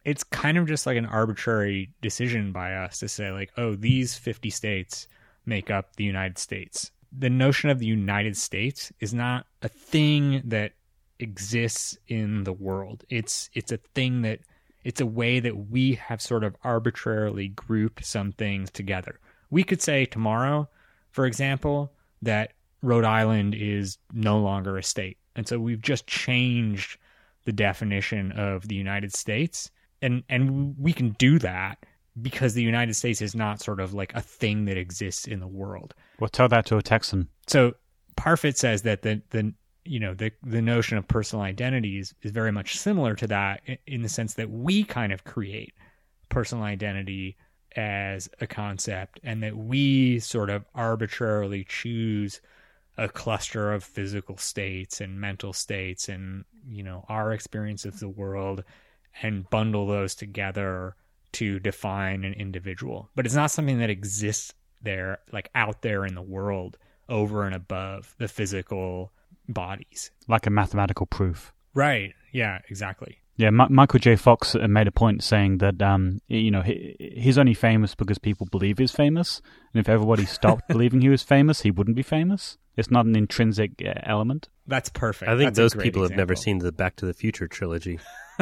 [0.05, 4.15] It's kind of just like an arbitrary decision by us to say like oh these
[4.15, 5.07] 50 states
[5.47, 6.91] make up the United States.
[7.17, 10.73] The notion of the United States is not a thing that
[11.19, 13.05] exists in the world.
[13.09, 14.41] It's it's a thing that
[14.85, 19.18] it's a way that we have sort of arbitrarily grouped some things together.
[19.51, 20.68] We could say tomorrow,
[21.11, 21.92] for example,
[22.23, 25.18] that Rhode Island is no longer a state.
[25.35, 26.99] And so we've just changed
[27.44, 29.70] the definition of the United States.
[30.03, 31.79] And and we can do that
[32.20, 35.46] because the United States is not sort of like a thing that exists in the
[35.46, 35.94] world.
[36.21, 37.29] Well, tell that to a Texan.
[37.46, 37.75] So
[38.17, 39.54] Parfit says that the the
[39.85, 43.63] you know the the notion of personal identity is, is very much similar to that
[43.87, 45.75] in the sense that we kind of create
[46.29, 47.37] personal identity
[47.77, 52.41] as a concept and that we sort of arbitrarily choose
[52.97, 58.09] a cluster of physical states and mental states and you know our experience of the
[58.09, 58.65] world
[59.23, 60.95] and bundle those together
[61.33, 63.11] to define an individual.
[63.15, 66.79] But it's not something that exists there like out there in the world
[67.09, 69.13] over and above the physical
[69.49, 70.11] bodies.
[70.29, 71.53] Like a mathematical proof.
[71.75, 72.15] Right.
[72.33, 73.19] Yeah, exactly.
[73.37, 74.17] Yeah, M- Michael J.
[74.17, 78.47] Fox made a point saying that um, you know he, he's only famous because people
[78.51, 79.42] believe he's famous,
[79.73, 82.59] and if everybody stopped believing he was famous, he wouldn't be famous.
[82.77, 84.49] It's not an intrinsic uh, element.
[84.67, 85.29] That's perfect.
[85.29, 86.09] I think That's those people example.
[86.11, 87.99] have never seen the Back to the Future trilogy.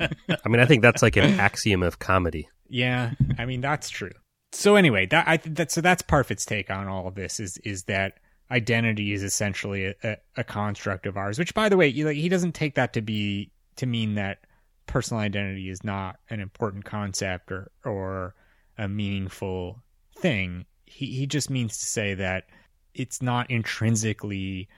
[0.00, 2.48] I mean, I think that's like an axiom of comedy.
[2.68, 4.12] Yeah, I mean that's true.
[4.52, 7.84] So anyway, that I that so that's Parfit's take on all of this is is
[7.84, 8.18] that
[8.50, 11.38] identity is essentially a, a, construct of ours.
[11.38, 14.46] Which, by the way, he doesn't take that to be to mean that
[14.86, 18.34] personal identity is not an important concept or or
[18.78, 19.82] a meaningful
[20.16, 20.66] thing.
[20.84, 22.44] He he just means to say that
[22.94, 24.68] it's not intrinsically.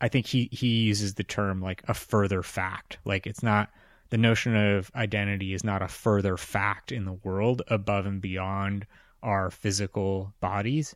[0.00, 2.98] I think he he uses the term like a further fact.
[3.04, 3.70] Like it's not
[4.10, 8.86] the notion of identity is not a further fact in the world above and beyond
[9.22, 10.94] our physical bodies.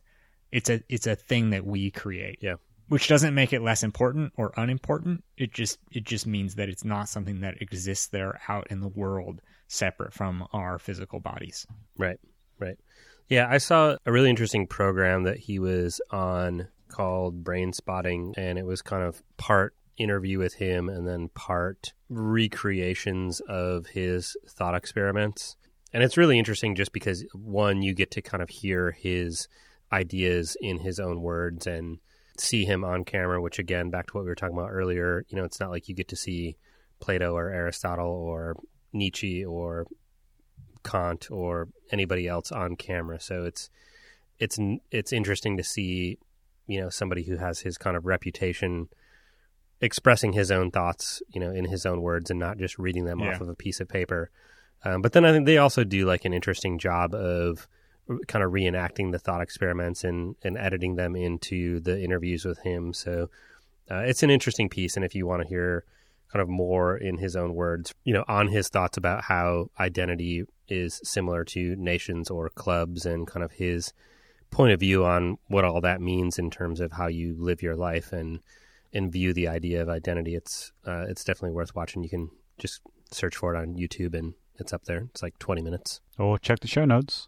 [0.55, 2.39] It's a it's a thing that we create.
[2.41, 2.55] Yeah.
[2.87, 5.23] Which doesn't make it less important or unimportant.
[5.37, 8.87] It just it just means that it's not something that exists there out in the
[8.87, 11.67] world separate from our physical bodies.
[11.97, 12.19] Right.
[12.57, 12.77] Right.
[13.27, 18.57] Yeah, I saw a really interesting program that he was on called Brain Spotting, and
[18.57, 24.75] it was kind of part interview with him and then part recreations of his thought
[24.75, 25.57] experiments.
[25.91, 29.47] And it's really interesting just because, one, you get to kind of hear his
[29.95, 31.99] ideas in his own words and
[32.37, 35.37] see him on camera, which, again, back to what we were talking about earlier, you
[35.37, 36.57] know, it's not like you get to see
[36.99, 38.55] Plato or Aristotle or
[38.93, 39.87] Nietzsche or
[40.83, 43.19] Kant or anybody else on camera.
[43.19, 43.69] So it's
[44.37, 44.59] it's
[44.91, 46.17] it's interesting to see,
[46.67, 48.89] you know, somebody who has his kind of reputation
[49.81, 53.19] expressing his own thoughts, you know, in his own words and not just reading them
[53.19, 53.35] Yeah.
[53.35, 54.29] off of a piece of paper.
[54.83, 57.67] Um, but then I think they also do like an interesting job of
[58.27, 62.93] kind of reenacting the thought experiments and, and editing them into the interviews with him.
[62.93, 63.29] So
[63.89, 64.95] uh, it's an interesting piece.
[64.95, 65.83] And if you want to hear
[66.31, 70.45] kind of more in his own words, you know, on his thoughts about how identity
[70.67, 73.93] is similar to nations or clubs and kind of his
[74.51, 77.75] point of view on what all that means in terms of how you live your
[77.75, 78.39] life and
[78.93, 80.35] and view the idea of identity.
[80.35, 82.03] It's uh, it's definitely worth watching.
[82.03, 82.81] You can just
[83.11, 85.07] search for it on YouTube and it's up there.
[85.11, 86.01] It's like 20 minutes.
[86.17, 87.27] or check the show notes.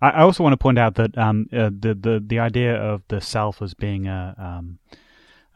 [0.00, 3.20] I, also want to point out that um, uh, the the the idea of the
[3.20, 4.78] self as being a um,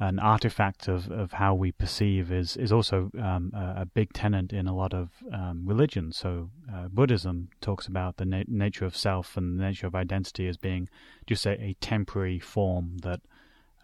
[0.03, 4.53] an artifact of, of how we perceive is is also um, a, a big tenet
[4.53, 6.16] in a lot of um, religions.
[6.16, 10.49] So uh, Buddhism talks about the na- nature of self and the nature of identity
[10.49, 10.88] as being
[11.26, 13.20] just a, a temporary form that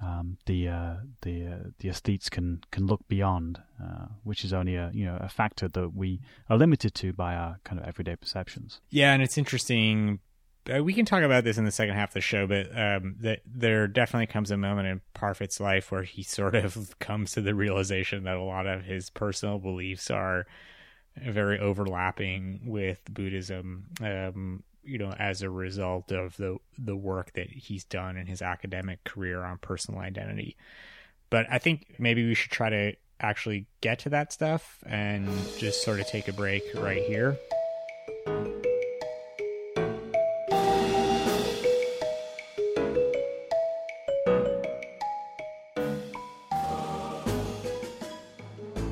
[0.03, 4.75] um, the uh, the uh, the aesthetes can can look beyond, uh, which is only
[4.75, 8.17] a you know a factor that we are limited to by our kind of everyday
[8.17, 8.81] perceptions.
[8.91, 10.21] Yeah, and it's interesting.
[10.69, 13.17] Uh, we can talk about this in the second half of the show, but um,
[13.21, 17.41] that there definitely comes a moment in Parfit's life where he sort of comes to
[17.41, 20.47] the realization that a lot of his personal beliefs are
[21.17, 23.87] very overlapping with Buddhism.
[24.01, 28.41] Um, you know, as a result of the the work that he's done in his
[28.41, 30.57] academic career on personal identity.
[31.29, 35.83] But I think maybe we should try to actually get to that stuff and just
[35.83, 37.37] sort of take a break right here.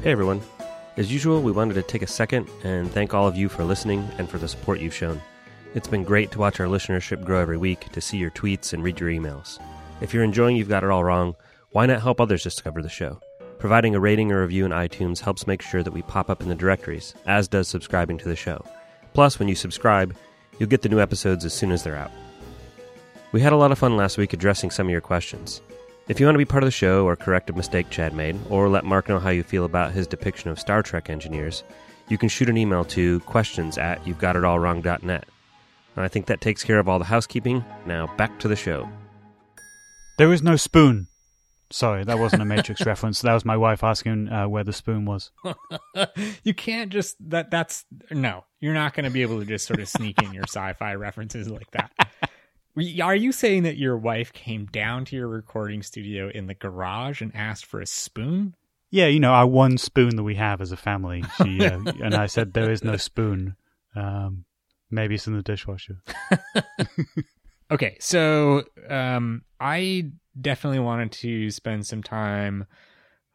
[0.07, 0.40] Hey everyone.
[0.96, 4.09] As usual, we wanted to take a second and thank all of you for listening
[4.18, 5.20] and for the support you've shown.
[5.74, 8.84] It's been great to watch our listenership grow every week, to see your tweets and
[8.84, 9.59] read your emails.
[10.00, 11.34] If you're enjoying You've Got It All Wrong,
[11.72, 13.18] why not help others discover the show?
[13.59, 16.48] Providing a rating or review in iTunes helps make sure that we pop up in
[16.48, 18.64] the directories, as does subscribing to the show.
[19.12, 20.14] Plus, when you subscribe,
[20.61, 22.12] you'll get the new episodes as soon as they're out.
[23.32, 25.62] We had a lot of fun last week addressing some of your questions.
[26.09, 28.38] If you want to be part of the show or correct a mistake Chad made,
[28.48, 31.64] or let Mark know how you feel about his depiction of Star Trek engineers,
[32.09, 35.24] you can shoot an email to questions at you'vegotitallwrong.net.
[35.96, 37.64] And I think that takes care of all the housekeeping.
[37.86, 38.88] Now back to the show.
[40.18, 41.09] There is no spoon.
[41.70, 43.22] Sorry, that wasn't a Matrix reference.
[43.22, 45.32] That was my wife asking uh, where the spoon was.
[46.44, 49.80] you can't just that that's no you're not going to be able to just sort
[49.80, 52.26] of sneak in your sci-fi references like that We-
[53.01, 57.20] are you saying that your wife came down to your recording studio in the garage
[57.20, 58.55] and asked for a spoon
[58.91, 61.24] Yeah, you know, our one spoon that we have as a family.
[61.43, 63.57] She uh, and I said there is no spoon.
[63.95, 64.45] Um,
[64.91, 66.03] maybe it's in the dishwasher.
[67.70, 70.09] okay so um i
[70.41, 72.64] definitely wanted to spend some time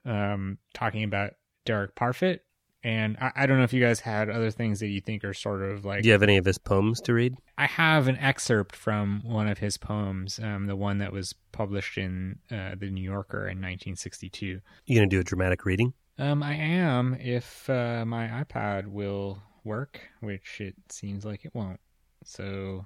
[0.05, 1.33] um talking about
[1.65, 2.39] derek parfit
[2.83, 5.33] and I, I don't know if you guys had other things that you think are
[5.33, 7.35] sort of like Do you have any of his poems to read?
[7.57, 11.97] I have an excerpt from one of his poems, um, the one that was published
[11.97, 14.61] in uh, the New Yorker in 1962.
[14.85, 15.93] You gonna do a dramatic reading?
[16.17, 21.79] Um, I am, if uh, my iPad will work, which it seems like it won't.
[22.23, 22.85] So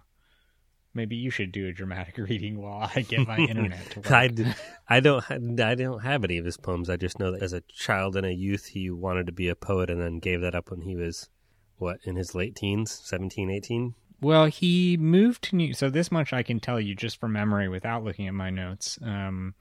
[0.96, 4.12] Maybe you should do a dramatic reading while I get my internet to work.
[4.12, 4.56] I,
[4.88, 6.90] I don't I don't have any of his poems.
[6.90, 9.56] I just know that as a child and a youth, he wanted to be a
[9.56, 11.30] poet and then gave that up when he was
[11.78, 13.96] what in his late teens, 17, 18?
[14.22, 15.74] Well, he moved to New.
[15.74, 18.98] So this much I can tell you just from memory, without looking at my notes.
[19.04, 19.56] Um,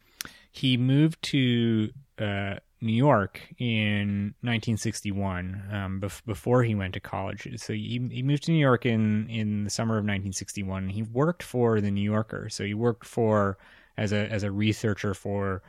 [0.51, 7.49] he moved to uh, New York in 1961 um, bef- before he went to college.
[7.57, 10.91] So he, he moved to New York in, in the summer of 1961.
[10.91, 12.51] He worked for the New Yorker.
[12.51, 13.57] So he worked for
[13.97, 15.62] as a as a researcher for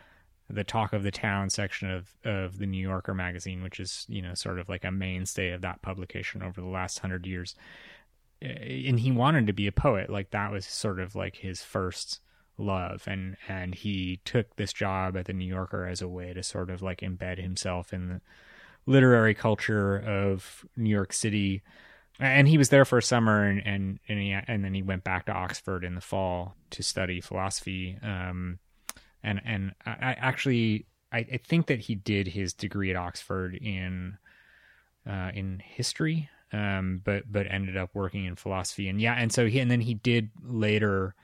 [0.50, 4.22] the talk of the town section of of the New Yorker magazine, which is you
[4.22, 7.56] know sort of like a mainstay of that publication over the last hundred years.
[8.42, 10.10] And he wanted to be a poet.
[10.10, 12.20] Like that was sort of like his first
[12.58, 13.04] love.
[13.08, 16.70] And and he took this job at the New Yorker as a way to sort
[16.70, 18.22] of like embed himself in the
[18.86, 21.64] literary culture of New York City.
[22.20, 25.04] And he was there for a summer and and and, he, and then he went
[25.04, 27.98] back to Oxford in the fall to study philosophy.
[28.02, 28.60] Um
[29.24, 33.56] and and I, I actually I, I think that he did his degree at Oxford
[33.56, 34.18] in
[35.08, 38.88] uh in history um but but ended up working in philosophy.
[38.88, 41.16] And yeah and so he and then he did later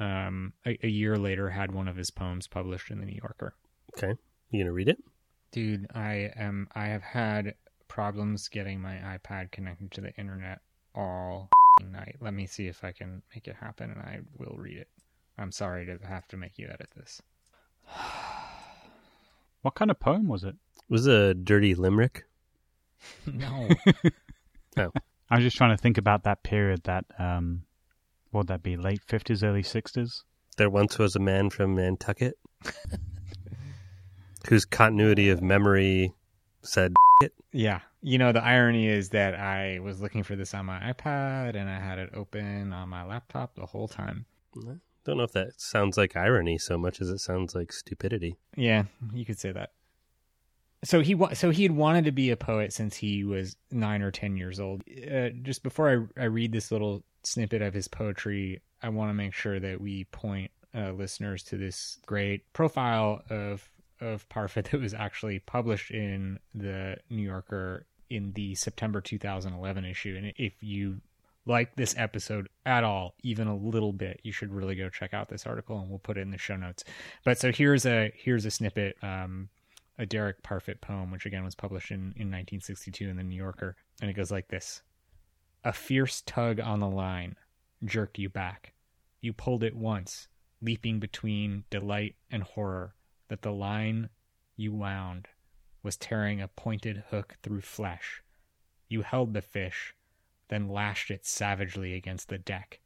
[0.00, 3.54] um, a, a, year later had one of his poems published in the New Yorker.
[3.96, 4.14] Okay,
[4.50, 4.98] you gonna read it,
[5.52, 5.86] dude?
[5.94, 6.68] I am.
[6.74, 7.54] I have had
[7.88, 10.60] problems getting my iPad connected to the internet
[10.94, 11.50] all
[11.92, 12.16] night.
[12.20, 14.88] Let me see if I can make it happen, and I will read it.
[15.38, 17.20] I'm sorry to have to make you edit this.
[19.62, 20.54] what kind of poem was it?
[20.88, 22.24] Was it was a dirty limerick?
[23.26, 23.68] no.
[24.78, 24.92] oh.
[25.30, 27.62] I was just trying to think about that period that um,
[28.32, 30.22] would that be, late 50s, early 60s?
[30.56, 32.38] There once was a man from Nantucket
[34.48, 36.12] whose continuity of memory
[36.62, 37.32] said it.
[37.52, 37.80] Yeah.
[38.02, 41.68] You know, the irony is that I was looking for this on my iPad and
[41.68, 44.26] I had it open on my laptop the whole time.
[44.56, 44.74] I
[45.04, 48.36] don't know if that sounds like irony so much as it sounds like stupidity.
[48.56, 49.72] Yeah, you could say that.
[50.82, 54.10] So he so he had wanted to be a poet since he was nine or
[54.10, 54.82] ten years old.
[54.88, 59.14] Uh, just before I I read this little snippet of his poetry, I want to
[59.14, 63.68] make sure that we point uh, listeners to this great profile of
[64.00, 70.16] of Parfit that was actually published in the New Yorker in the September 2011 issue.
[70.16, 71.00] And if you
[71.46, 75.28] like this episode at all, even a little bit, you should really go check out
[75.28, 76.84] this article, and we'll put it in the show notes.
[77.24, 79.48] But so here's a here's a snippet, um,
[79.98, 83.76] a Derek Parfit poem, which again was published in in 1962 in the New Yorker,
[84.00, 84.82] and it goes like this.
[85.62, 87.36] A fierce tug on the line
[87.84, 88.72] jerked you back.
[89.20, 90.28] You pulled it once,
[90.62, 92.94] leaping between delight and horror
[93.28, 94.08] that the line
[94.56, 95.28] you wound
[95.82, 98.22] was tearing a pointed hook through flesh.
[98.88, 99.94] You held the fish,
[100.48, 102.80] then lashed it savagely against the deck,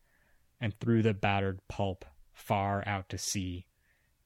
[0.60, 3.66] and threw the battered pulp far out to sea.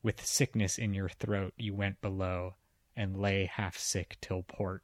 [0.02, 2.54] With sickness in your throat, you went below
[2.96, 4.82] and lay half sick till port.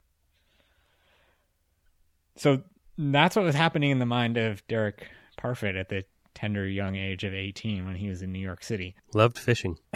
[2.36, 2.64] So
[2.98, 7.24] that's what was happening in the mind of Derek Parfit at the tender young age
[7.24, 8.94] of 18 when he was in New York City.
[9.12, 9.78] Loved fishing.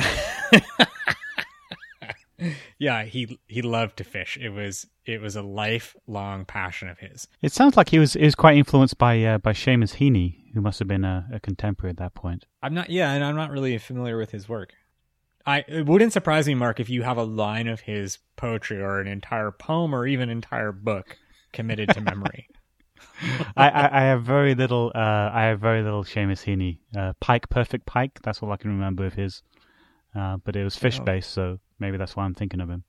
[2.78, 4.38] yeah, he he loved to fish.
[4.40, 7.28] It was it was a lifelong passion of his.
[7.42, 10.60] It sounds like he was he was quite influenced by uh, by Seamus Heaney, who
[10.60, 12.46] must have been a, a contemporary at that point.
[12.62, 14.72] I'm not yeah, and I'm not really familiar with his work.
[15.44, 19.00] I it wouldn't surprise me, Mark, if you have a line of his poetry or
[19.00, 21.16] an entire poem or even entire book
[21.52, 22.48] committed to memory.
[23.56, 24.92] I, I, I, have very little.
[24.94, 26.78] Uh, I have very little Seamus Heaney.
[26.96, 28.20] Uh, Pike, perfect Pike.
[28.22, 29.42] That's all I can remember of his.
[30.14, 32.84] Uh, but it was fish based, so maybe that's why I'm thinking of him.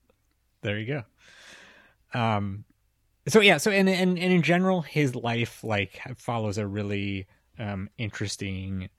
[0.61, 1.03] There you
[2.13, 2.19] go.
[2.19, 2.65] Um,
[3.27, 7.89] so yeah, so and and, and in general, his life like follows a really um,
[7.97, 8.89] interesting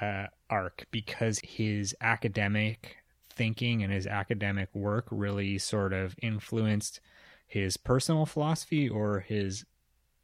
[0.00, 2.96] uh, arc because his academic
[3.30, 7.00] thinking and his academic work really sort of influenced
[7.46, 9.64] his personal philosophy or his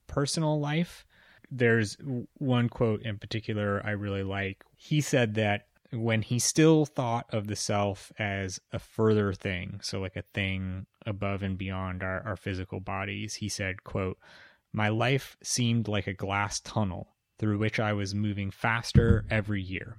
[0.06, 1.06] personal life.
[1.50, 1.96] There's
[2.38, 4.64] one quote in particular I really like.
[4.76, 10.00] He said that when he still thought of the self as a further thing, so
[10.00, 14.18] like a thing above and beyond our, our physical bodies, he said, quote,
[14.72, 19.98] My life seemed like a glass tunnel through which I was moving faster every year,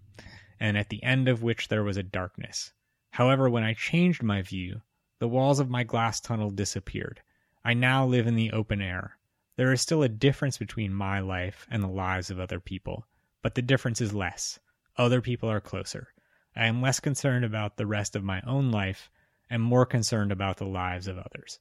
[0.59, 2.73] and at the end of which there was a darkness.
[3.11, 4.81] However, when I changed my view,
[5.19, 7.21] the walls of my glass tunnel disappeared.
[7.63, 9.17] I now live in the open air,
[9.57, 13.05] there is still a difference between my life and the lives of other people,
[13.41, 14.59] but the difference is less.
[14.97, 16.07] Other people are closer.
[16.55, 19.09] I am less concerned about the rest of my own life
[19.49, 21.59] and more concerned about the lives of others.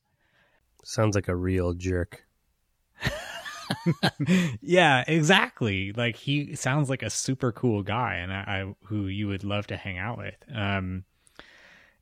[0.85, 2.25] Sounds like a real jerk.
[4.61, 5.93] yeah, exactly.
[5.93, 9.67] Like he sounds like a super cool guy, and I, I who you would love
[9.69, 10.37] to hang out with.
[10.55, 11.05] Um,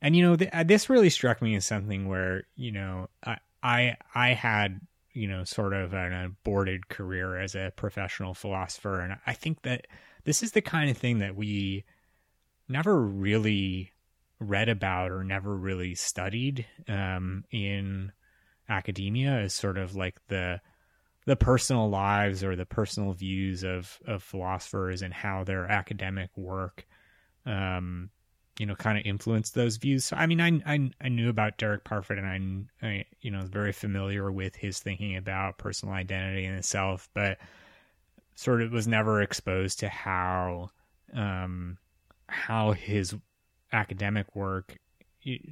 [0.01, 3.37] and you know, th- uh, this really struck me as something where you know, I
[3.63, 4.79] I I had
[5.15, 9.87] you know sort of an aborted career as a professional philosopher, and I think that
[10.25, 11.85] this is the kind of thing that we
[12.67, 13.91] never really
[14.39, 18.11] read about or never really studied um, in
[18.67, 20.59] academia as sort of like the
[21.25, 26.85] the personal lives or the personal views of of philosophers and how their academic work
[27.45, 28.09] um
[28.59, 30.05] you know kind of influenced those views.
[30.05, 33.41] So i mean i i, I knew about derek parfit and I, I you know
[33.41, 37.37] very familiar with his thinking about personal identity and self but
[38.35, 40.69] sort of was never exposed to how
[41.13, 41.77] um
[42.27, 43.15] how his
[43.71, 44.77] academic work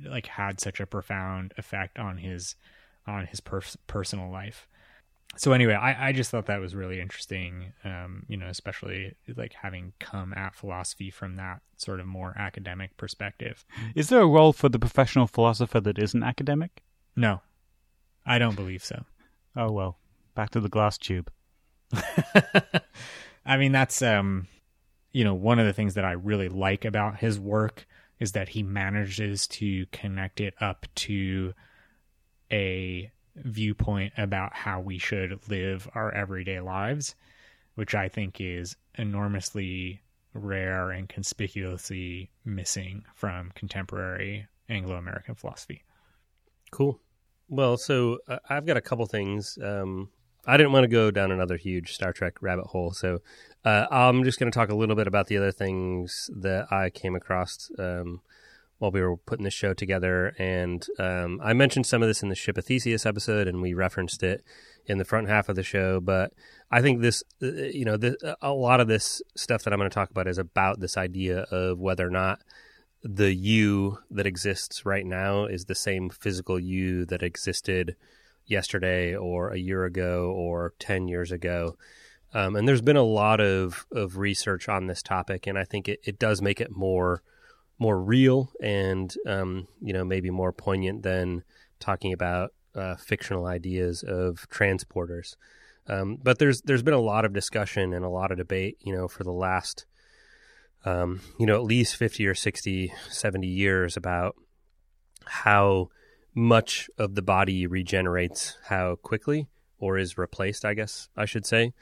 [0.05, 2.55] like had such a profound effect on his
[3.07, 4.67] on his pers- personal life
[5.35, 7.73] so anyway, I, I just thought that was really interesting.
[7.83, 12.95] Um, you know, especially like having come at philosophy from that sort of more academic
[12.97, 13.65] perspective.
[13.95, 16.83] Is there a role for the professional philosopher that isn't academic?
[17.15, 17.41] No,
[18.25, 19.05] I don't believe so.
[19.55, 19.97] Oh well,
[20.35, 21.31] back to the glass tube.
[23.45, 24.47] I mean, that's um,
[25.11, 27.87] you know, one of the things that I really like about his work
[28.19, 31.53] is that he manages to connect it up to
[32.51, 37.15] a viewpoint about how we should live our everyday lives,
[37.75, 40.01] which I think is enormously
[40.33, 45.83] rare and conspicuously missing from contemporary Anglo American philosophy.
[46.71, 46.99] Cool.
[47.49, 49.57] Well, so uh, I've got a couple things.
[49.61, 50.09] Um,
[50.45, 53.19] I didn't want to go down another huge Star Trek rabbit hole, so
[53.63, 56.89] uh, I'm just going to talk a little bit about the other things that I
[56.89, 58.21] came across um,
[58.83, 60.35] while we were putting this show together.
[60.37, 63.73] And um, I mentioned some of this in the Ship of Theseus episode, and we
[63.73, 64.43] referenced it
[64.85, 66.01] in the front half of the show.
[66.01, 66.33] But
[66.69, 69.89] I think this, uh, you know, this, a lot of this stuff that I'm going
[69.89, 72.41] to talk about is about this idea of whether or not
[73.01, 77.95] the you that exists right now is the same physical you that existed
[78.45, 81.77] yesterday or a year ago or 10 years ago.
[82.33, 85.87] Um, and there's been a lot of, of research on this topic, and I think
[85.87, 87.23] it, it does make it more
[87.83, 91.43] more real and um, you know maybe more poignant than
[91.81, 95.35] talking about uh, fictional ideas of transporters.
[95.87, 98.95] Um, but there's there's been a lot of discussion and a lot of debate, you
[98.95, 99.85] know, for the last
[100.85, 104.37] um, you know at least 50 or 60, 70 years about
[105.25, 105.89] how
[106.33, 111.73] much of the body regenerates, how quickly or is replaced, I guess I should say.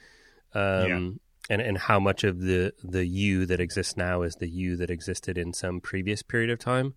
[0.54, 1.20] Um,
[1.52, 4.90] and and how much of the the you that exists now is the you that
[4.90, 6.94] existed in some previous period of time.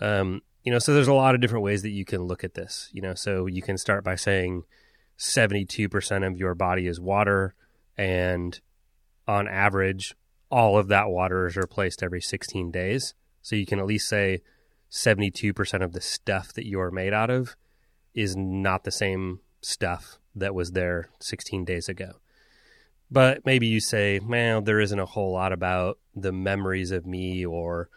[0.00, 2.54] Um, you know, so there's a lot of different ways that you can look at
[2.54, 2.90] this.
[2.92, 4.64] You know, so you can start by saying
[5.18, 7.54] 72% of your body is water,
[7.96, 8.60] and
[9.28, 10.16] on average,
[10.50, 13.14] all of that water is replaced every 16 days.
[13.40, 14.42] So you can at least say
[14.90, 17.54] 72% of the stuff that you're made out of
[18.14, 22.14] is not the same stuff that was there 16 days ago.
[23.10, 27.46] But maybe you say, well, there isn't a whole lot about the memories of me
[27.46, 27.88] or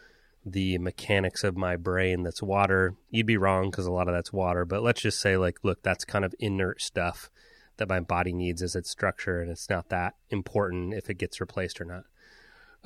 [0.45, 2.95] the mechanics of my brain that's water.
[3.09, 4.65] You'd be wrong because a lot of that's water.
[4.65, 7.29] But let's just say, like, look, that's kind of inert stuff
[7.77, 11.41] that my body needs as its structure, and it's not that important if it gets
[11.41, 12.03] replaced or not.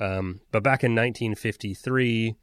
[0.00, 2.36] Um, but back in 1953,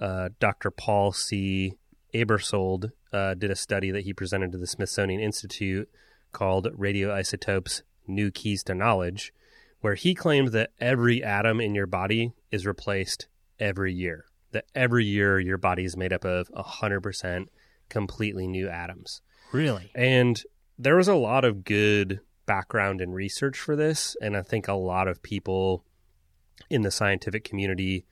[0.00, 0.70] uh, Dr.
[0.70, 1.74] Paul C.
[2.14, 5.88] Aebersold uh, did a study that he presented to the Smithsonian Institute
[6.32, 9.32] called Radioisotopes New Keys to Knowledge,
[9.80, 13.28] where he claimed that every atom in your body is replaced
[13.60, 14.24] every year.
[14.52, 17.46] That every year your body is made up of 100%
[17.88, 19.20] completely new atoms.
[19.52, 19.90] Really?
[19.94, 20.42] And
[20.78, 24.16] there was a lot of good background and research for this.
[24.20, 25.84] And I think a lot of people
[26.70, 28.06] in the scientific community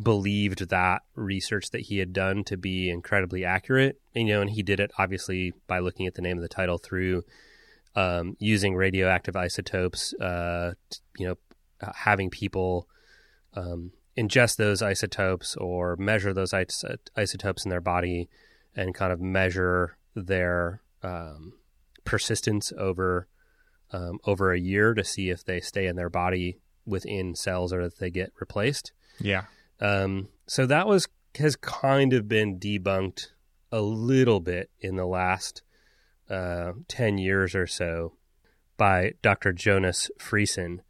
[0.00, 3.98] believed that research that he had done to be incredibly accurate.
[4.14, 6.48] And, you know, and he did it obviously by looking at the name of the
[6.48, 7.24] title through
[7.96, 10.74] um, using radioactive isotopes, uh,
[11.18, 11.36] you know,
[11.94, 12.88] having people
[13.54, 16.84] um, ingest those isotopes or measure those is-
[17.16, 18.28] isotopes in their body
[18.74, 21.54] and kind of measure their um,
[22.04, 23.26] persistence over
[23.92, 27.80] um, over a year to see if they stay in their body within cells or
[27.80, 28.92] if they get replaced.
[29.20, 29.44] Yeah.
[29.80, 33.28] Um, so that was has kind of been debunked
[33.70, 35.62] a little bit in the last
[36.30, 38.14] uh, 10 years or so
[38.76, 39.52] by Dr.
[39.52, 40.80] Jonas Frisén,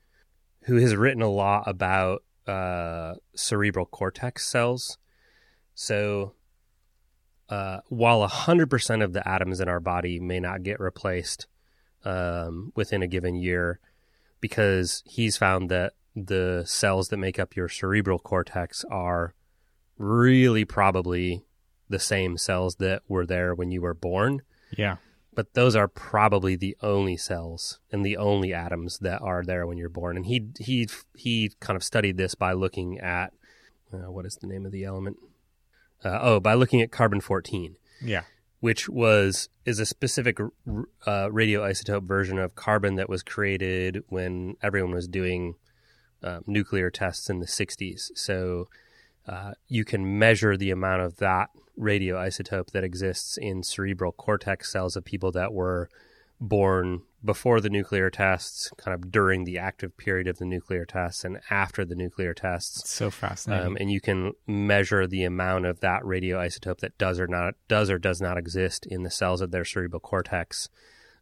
[0.62, 4.98] who has written a lot about uh, cerebral cortex cells.
[5.74, 6.34] So,
[7.48, 11.46] uh, while 100% of the atoms in our body may not get replaced
[12.04, 13.78] um, within a given year
[14.40, 19.34] because he's found that the cells that make up your cerebral cortex are
[19.98, 21.44] really probably
[21.88, 24.42] the same cells that were there when you were born
[24.76, 24.96] Yeah.
[25.36, 29.78] But those are probably the only cells and the only atoms that are there when
[29.78, 30.16] you're born.
[30.16, 33.32] And he he he kind of studied this by looking at
[33.92, 35.16] uh, what is the name of the element?
[36.04, 38.22] Uh, oh, by looking at carbon fourteen, Yeah.
[38.60, 44.92] which was is a specific uh, radioisotope version of carbon that was created when everyone
[44.92, 45.54] was doing
[46.22, 48.10] uh, nuclear tests in the '60s.
[48.14, 48.68] So
[49.26, 54.96] uh, you can measure the amount of that radioisotope that exists in cerebral cortex cells
[54.96, 55.88] of people that were
[56.40, 61.24] born before the nuclear tests, kind of during the active period of the nuclear tests,
[61.24, 62.80] and after the nuclear tests.
[62.80, 63.66] It's so fascinating.
[63.66, 67.90] Um, and you can measure the amount of that radioisotope that does or not does
[67.90, 70.68] or does not exist in the cells of their cerebral cortex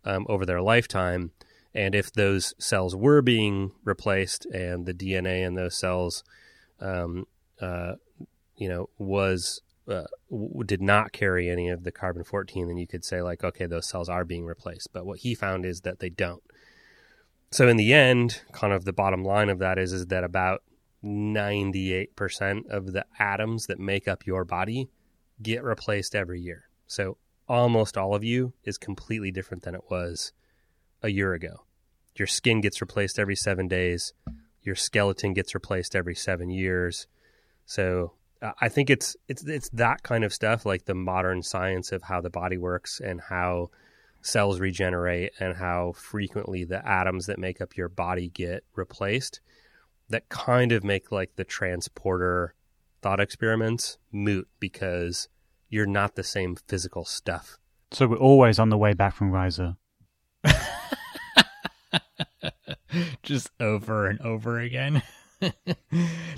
[0.04, 1.32] um, over their lifetime.
[1.74, 6.22] And if those cells were being replaced, and the DNA in those cells,
[6.80, 7.26] um,
[7.60, 7.94] uh,
[8.56, 12.86] you know, was uh, w- did not carry any of the carbon fourteen, then you
[12.86, 14.88] could say like, okay, those cells are being replaced.
[14.92, 16.42] But what he found is that they don't.
[17.50, 20.62] So in the end, kind of the bottom line of that is is that about
[21.04, 24.88] 98% of the atoms that make up your body
[25.42, 26.64] get replaced every year.
[26.86, 30.32] So almost all of you is completely different than it was
[31.02, 31.64] a year ago.
[32.16, 34.14] Your skin gets replaced every 7 days.
[34.62, 37.06] Your skeleton gets replaced every 7 years.
[37.66, 38.12] So
[38.42, 42.02] uh, I think it's it's it's that kind of stuff like the modern science of
[42.02, 43.70] how the body works and how
[44.20, 49.40] cells regenerate and how frequently the atoms that make up your body get replaced
[50.08, 52.54] that kind of make like the transporter
[53.02, 55.28] thought experiments moot because
[55.68, 57.58] you're not the same physical stuff.
[57.90, 59.76] So we're always on the way back from Risa.
[63.22, 65.02] just over and over again.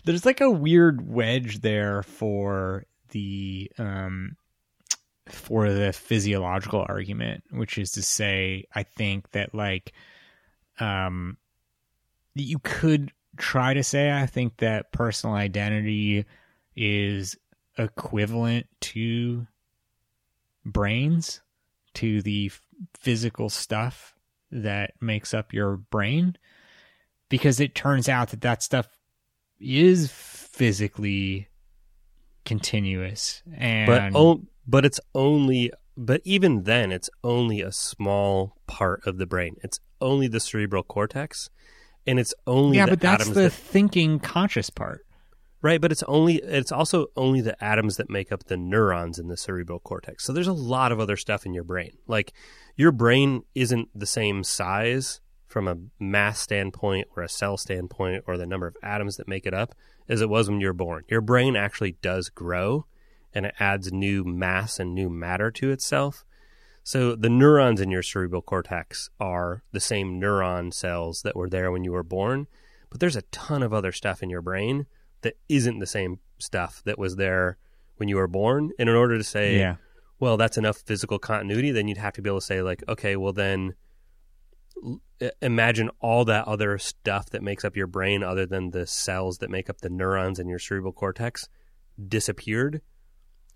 [0.04, 4.36] There's like a weird wedge there for the um
[5.28, 9.92] for the physiological argument, which is to say I think that like
[10.78, 11.36] um
[12.34, 16.24] you could try to say I think that personal identity
[16.74, 17.36] is
[17.78, 19.46] equivalent to
[20.64, 21.40] brains
[21.94, 22.50] to the
[22.98, 24.14] physical stuff
[24.50, 26.36] that makes up your brain
[27.28, 28.88] because it turns out that that stuff
[29.60, 31.48] is physically
[32.44, 39.06] continuous and But oh, but it's only but even then it's only a small part
[39.06, 39.56] of the brain.
[39.62, 41.48] It's only the cerebral cortex
[42.06, 45.06] and it's only yeah but that's the that thinking conscious part
[45.62, 49.26] Right, but it's only it's also only the atoms that make up the neurons in
[49.26, 50.22] the cerebral cortex.
[50.24, 51.92] So there's a lot of other stuff in your brain.
[52.06, 52.34] Like
[52.76, 58.36] your brain isn't the same size from a mass standpoint or a cell standpoint or
[58.36, 59.74] the number of atoms that make it up
[60.08, 61.04] as it was when you were born.
[61.08, 62.86] Your brain actually does grow
[63.32, 66.24] and it adds new mass and new matter to itself.
[66.82, 71.72] So the neurons in your cerebral cortex are the same neuron cells that were there
[71.72, 72.46] when you were born,
[72.90, 74.86] but there's a ton of other stuff in your brain
[75.22, 77.56] that isn't the same stuff that was there
[77.96, 78.70] when you were born.
[78.78, 79.76] And in order to say, yeah
[80.18, 83.16] well, that's enough physical continuity, then you'd have to be able to say, like, okay,
[83.16, 83.74] well, then
[85.40, 89.50] imagine all that other stuff that makes up your brain, other than the cells that
[89.50, 91.48] make up the neurons in your cerebral cortex,
[92.08, 92.82] disappeared,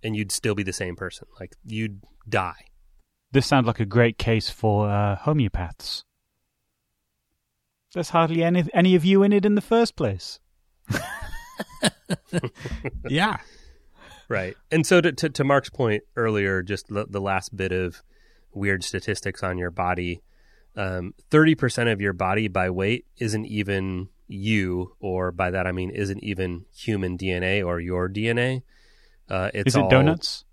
[0.02, 1.26] and you'd still be the same person.
[1.38, 2.64] Like, you'd die.
[3.32, 6.04] This sounds like a great case for uh, homeopaths.
[7.92, 10.38] There's hardly any any of you in it in the first place.
[13.08, 13.38] yeah
[14.30, 14.56] Right.
[14.70, 18.00] And so to, to, to Mark's point earlier, just the, the last bit of
[18.54, 20.22] weird statistics on your body,
[20.76, 25.90] um, 30% of your body by weight isn't even you, or by that I mean
[25.90, 28.62] isn't even human DNA or your DNA.
[29.28, 30.44] Uh, it's Is it all- donuts?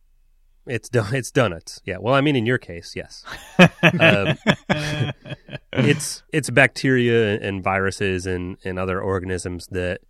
[0.65, 1.81] It's do- it's donuts.
[1.85, 1.97] Yeah.
[1.99, 3.23] Well, I mean, in your case, yes.
[3.57, 4.37] um,
[5.71, 10.01] it's it's bacteria and viruses and, and other organisms that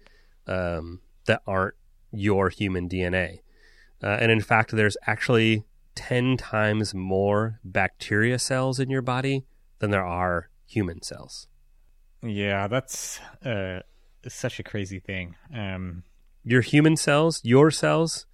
[0.48, 1.76] um, that aren't
[2.12, 3.42] your human DNA.
[4.02, 9.46] Uh, and in fact, there's actually ten times more bacteria cells in your body
[9.80, 11.48] than there are human cells.
[12.24, 13.80] yeah that's uh
[14.28, 16.04] such a crazy thing um
[16.44, 18.26] Your human cells, your cells,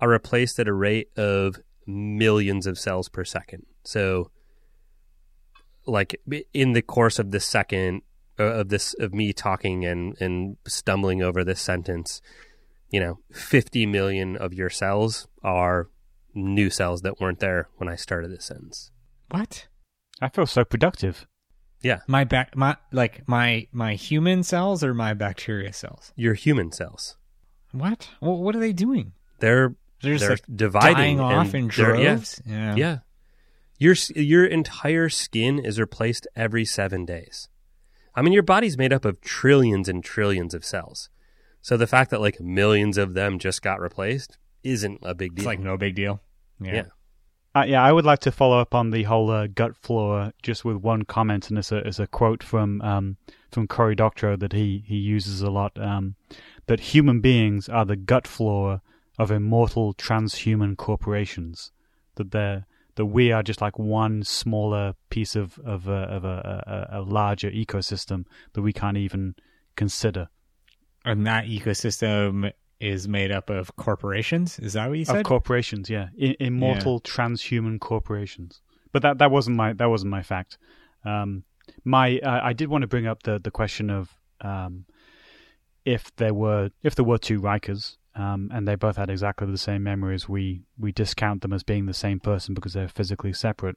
[0.00, 3.62] are replaced at a rate of millions of cells per second.
[3.84, 4.30] So,
[5.86, 6.20] like
[6.52, 8.02] in the course of this second
[8.38, 12.20] uh, of this of me talking and and stumbling over this sentence,
[12.90, 15.88] you know, fifty million of your cells are
[16.34, 18.90] new cells that weren't there when I started this sentence.
[19.30, 19.66] what
[20.22, 21.26] I feel so productive.
[21.82, 26.12] Yeah, My back, my like my my human cells or my bacteria cells.
[26.14, 27.16] your human cells.
[27.72, 28.08] What?
[28.20, 29.12] What, what are they doing?
[29.40, 32.42] They're They're just they're like dividing dying off and in they're- yeah, droves.
[32.46, 32.76] Yeah.
[32.76, 32.98] Yeah.
[33.78, 37.48] Your your entire skin is replaced every 7 days.
[38.14, 41.08] I mean your body's made up of trillions and trillions of cells.
[41.62, 45.40] So the fact that like millions of them just got replaced isn't a big It's
[45.42, 45.46] deal.
[45.46, 46.20] like no big deal.
[46.60, 46.74] Yeah.
[46.74, 46.84] Yeah.
[47.54, 50.64] Uh, yeah, I would like to follow up on the whole uh, gut flora just
[50.64, 53.18] with one comment, and it's a, it's a quote from um,
[53.50, 55.78] from Cory Doctorow that he, he uses a lot.
[55.78, 56.14] Um,
[56.66, 58.80] that human beings are the gut flora
[59.18, 61.72] of immortal transhuman corporations.
[62.14, 66.88] That they're that we are just like one smaller piece of of a, of a,
[66.90, 68.24] a, a larger ecosystem
[68.54, 69.34] that we can't even
[69.76, 70.28] consider.
[71.04, 74.58] And that ecosystem is made up of corporations.
[74.58, 75.18] Is that what you said?
[75.18, 76.08] of corporations yeah.
[76.20, 78.60] I- immortal transhuman corporations.
[78.90, 80.58] But that that wasn't my that wasn't my fact.
[81.04, 81.44] Um
[81.84, 84.84] my uh, i did want to bring up the the question of um
[85.84, 89.56] if there were if there were two Rikers um and they both had exactly the
[89.56, 93.76] same memories we we discount them as being the same person because they're physically separate.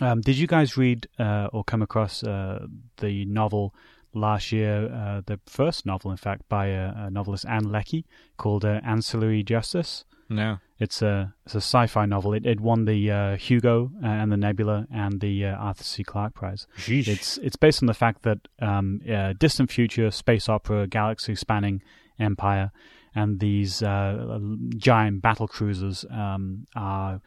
[0.00, 2.66] Um did you guys read uh or come across uh
[2.98, 3.72] the novel
[4.16, 8.04] last year uh the first novel in fact by a, a novelist Ann Leckie
[8.36, 10.58] called uh, Ancillary Justice no.
[10.78, 12.32] it's a it's a sci-fi novel.
[12.32, 16.04] It it won the uh, Hugo and the Nebula and the uh, Arthur C.
[16.04, 16.66] Clarke Prize.
[16.76, 17.08] Sheesh.
[17.08, 21.82] It's it's based on the fact that um, uh, distant future space opera, galaxy spanning
[22.18, 22.72] empire,
[23.14, 24.38] and these uh,
[24.76, 27.20] giant battle cruisers um, are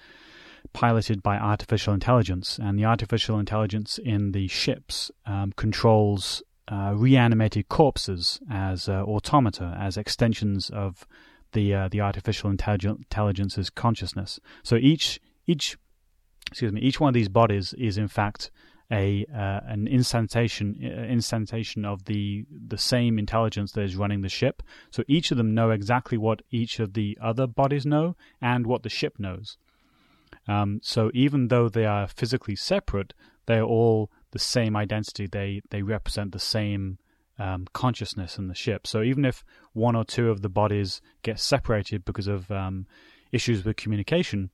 [0.74, 7.68] piloted by artificial intelligence, and the artificial intelligence in the ships um, controls uh, reanimated
[7.68, 11.08] corpses as uh, automata, as extensions of
[11.54, 14.40] the uh, the artificial intelligence's consciousness.
[14.64, 15.78] So each each
[16.48, 18.52] excuse me each one of these bodies is in fact
[18.92, 24.30] a uh, an instantation uh, instantation of the the same intelligence that is running the
[24.30, 24.64] ship.
[24.92, 28.84] So each of them know exactly what each of the other bodies know and what
[28.84, 29.58] the ship knows.
[30.48, 33.14] Um, so even though they are physically separate,
[33.46, 35.28] they are all the same identity.
[35.28, 36.98] They they represent the same
[37.38, 38.86] um, consciousness in the ship.
[38.86, 42.86] So even if one or two of the bodies get separated because of um,
[43.32, 44.50] issues with communication,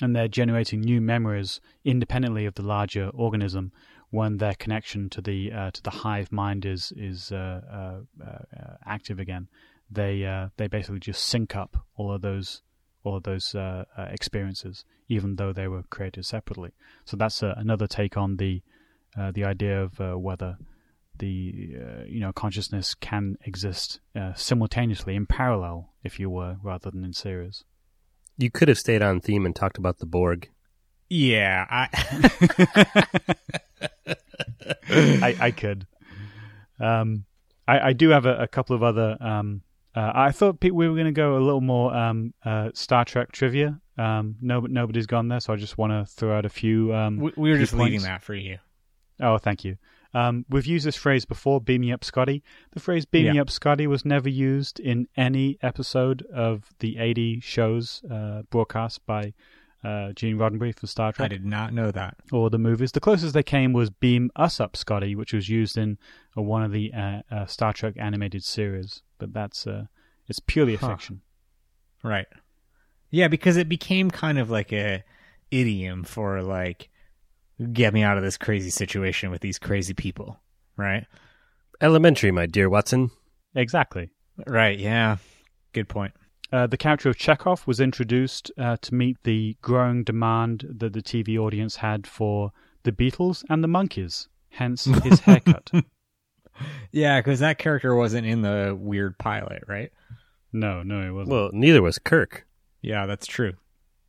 [0.00, 3.72] and they're generating new memories independently of the larger organism,
[4.10, 8.74] when their connection to the uh, to the hive mind is is uh, uh, uh,
[8.84, 9.48] active again,
[9.90, 12.62] they uh, they basically just sync up all of those
[13.04, 16.70] all of those uh, experiences, even though they were created separately.
[17.04, 18.62] So that's another take on the
[19.18, 20.56] uh, the idea of uh, whether
[21.18, 26.90] the uh, you know consciousness can exist uh, simultaneously in parallel, if you were, rather
[26.90, 27.64] than in series.
[28.38, 30.48] You could have stayed on theme and talked about the Borg.
[31.08, 31.66] yeah.
[31.70, 31.88] I,
[34.88, 35.86] I, I could.
[36.80, 37.24] Um,
[37.68, 39.16] I, I do have a, a couple of other.
[39.20, 39.62] Um,
[39.94, 43.30] uh, I thought we were going to go a little more um, uh, Star Trek
[43.30, 43.78] trivia.
[43.98, 46.94] Um, no, nobody's gone there, so I just want to throw out a few.
[46.94, 48.58] Um, we, we were few just leaving that for you.
[49.22, 49.76] Oh, thank you.
[50.14, 52.42] Um, we've used this phrase before, beam me up, Scotty.
[52.72, 57.40] The phrase beam me up, Scotty was never used in any episode of the 80
[57.40, 59.32] shows uh, broadcast by
[59.82, 61.24] uh, Gene Roddenberry for Star Trek.
[61.26, 62.16] I did not know that.
[62.30, 62.92] or the movies.
[62.92, 65.96] The closest they came was beam us up, Scotty, which was used in
[66.36, 69.02] uh, one of the uh, uh, Star Trek animated series.
[69.18, 69.86] But that's uh,
[70.28, 70.90] it's purely a Huh.
[70.90, 71.22] fiction.
[72.04, 72.26] Right.
[73.10, 75.04] Yeah, because it became kind of like a
[75.50, 76.88] idiom for like
[77.72, 80.40] get me out of this crazy situation with these crazy people.
[80.76, 81.06] Right?
[81.80, 83.10] Elementary, my dear Watson.
[83.54, 84.10] Exactly.
[84.46, 85.18] Right, yeah.
[85.72, 86.12] Good point.
[86.52, 91.02] Uh, the character of Chekov was introduced uh, to meet the growing demand that the
[91.02, 95.70] TV audience had for the Beatles and the Monkees, hence his haircut.
[96.90, 99.90] Yeah, because that character wasn't in the weird pilot, right?
[100.52, 101.32] no, no, it wasn't.
[101.32, 102.46] Well, neither was Kirk.
[102.82, 103.54] Yeah, that's true.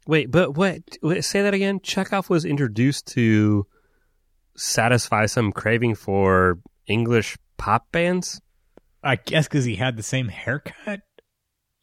[0.06, 0.82] Wait, but what?
[1.02, 1.80] wait, Say that again.
[1.80, 3.66] Chekov was introduced to
[4.56, 8.42] satisfy some craving for English pop bands.
[9.04, 11.02] I guess because he had the same haircut.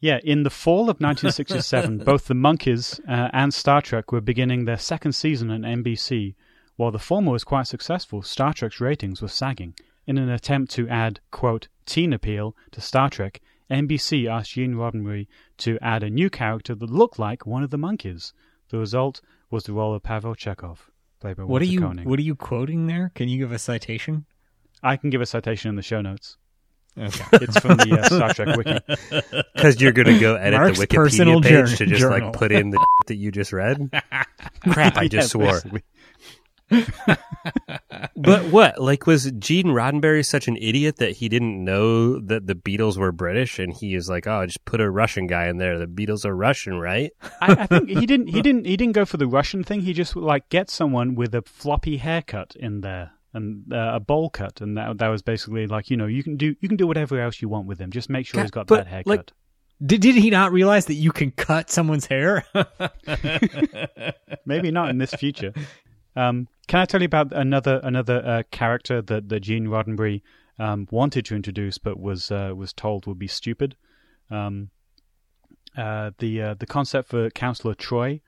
[0.00, 4.64] Yeah, in the fall of 1967, both the Monkees uh, and Star Trek were beginning
[4.64, 6.34] their second season on NBC.
[6.76, 9.74] While the former was quite successful, Star Trek's ratings were sagging.
[10.06, 15.26] In an attempt to add, quote, teen appeal to Star Trek, NBC asked Gene Roddenberry
[15.58, 18.32] to add a new character that looked like one of the Monkees.
[18.70, 20.78] The result was the role of Pavel Chekov,
[21.20, 22.06] played by What are you Koenig.
[22.06, 23.10] What are you quoting there?
[23.14, 24.26] Can you give a citation?
[24.82, 26.36] I can give a citation in the show notes.
[26.98, 27.24] Okay.
[27.44, 28.78] It's from the uh, Star Trek wiki.
[29.54, 32.28] Because you're going to go edit Mark's the Wikipedia personal page jour- to just journal.
[32.28, 33.90] like put in the that you just read.
[34.68, 34.96] Crap!
[34.96, 35.52] I just Yeah, swore.
[35.52, 35.82] basically.
[38.16, 38.80] But what?
[38.80, 43.12] Like, was Gene Roddenberry such an idiot that he didn't know that the Beatles were
[43.12, 45.78] British, and he is like, "Oh, just put a Russian guy in there.
[45.78, 48.28] The Beatles are Russian, right?" I, I think he didn't.
[48.28, 48.66] He didn't.
[48.66, 49.80] He didn't go for the Russian thing.
[49.80, 54.28] He just like get someone with a floppy haircut in there and uh, a bowl
[54.28, 56.86] cut, and that that was basically like you know you can do you can do
[56.86, 57.90] whatever else you want with him.
[57.90, 59.06] Just make sure God, he's got but, that haircut.
[59.06, 59.32] like,
[59.84, 62.44] Did, did he not realize that you can cut someone's hair?
[64.44, 65.54] Maybe not in this future.
[66.16, 70.22] Um, can I tell you about another another uh, character that, that Gene Roddenberry
[70.56, 73.74] um, wanted to introduce, but was uh, was told would be stupid?
[74.30, 74.70] Um,
[75.76, 78.20] uh, the uh, the concept for Counselor Troi.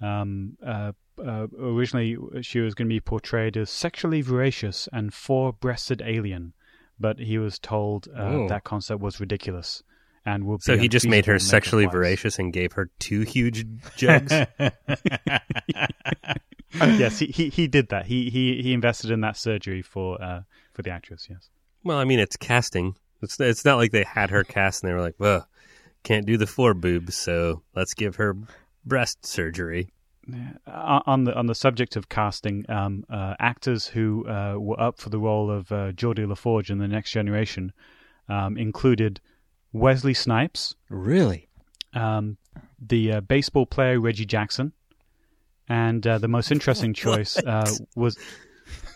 [0.00, 6.02] Um, uh, uh, originally, she was going to be portrayed as sexually voracious and four-breasted
[6.06, 6.52] alien,
[7.00, 9.82] but he was told that concept was ridiculous
[10.24, 13.66] and would So he just made her sexually voracious and gave her two huge
[13.96, 14.32] jugs.
[16.74, 18.06] yes, he, he he did that.
[18.06, 20.42] He he he invested in that surgery for uh
[20.72, 21.26] for the actress.
[21.30, 21.48] Yes.
[21.84, 22.96] well, I mean, it's casting.
[23.20, 25.46] It's it's not like they had her cast and they were like, "Well,
[26.02, 28.36] can't do the four boobs, so let's give her
[28.84, 29.92] breast surgery."
[30.66, 34.98] Uh, on the on the subject of casting, um, uh, actors who uh, were up
[34.98, 37.72] for the role of uh, Geordi La Forge in the Next Generation
[38.28, 39.20] um, included
[39.72, 41.48] Wesley Snipes, really?
[41.94, 42.36] um,
[42.80, 44.72] the uh, baseball player Reggie Jackson,
[45.72, 48.16] and uh, the most interesting choice uh, was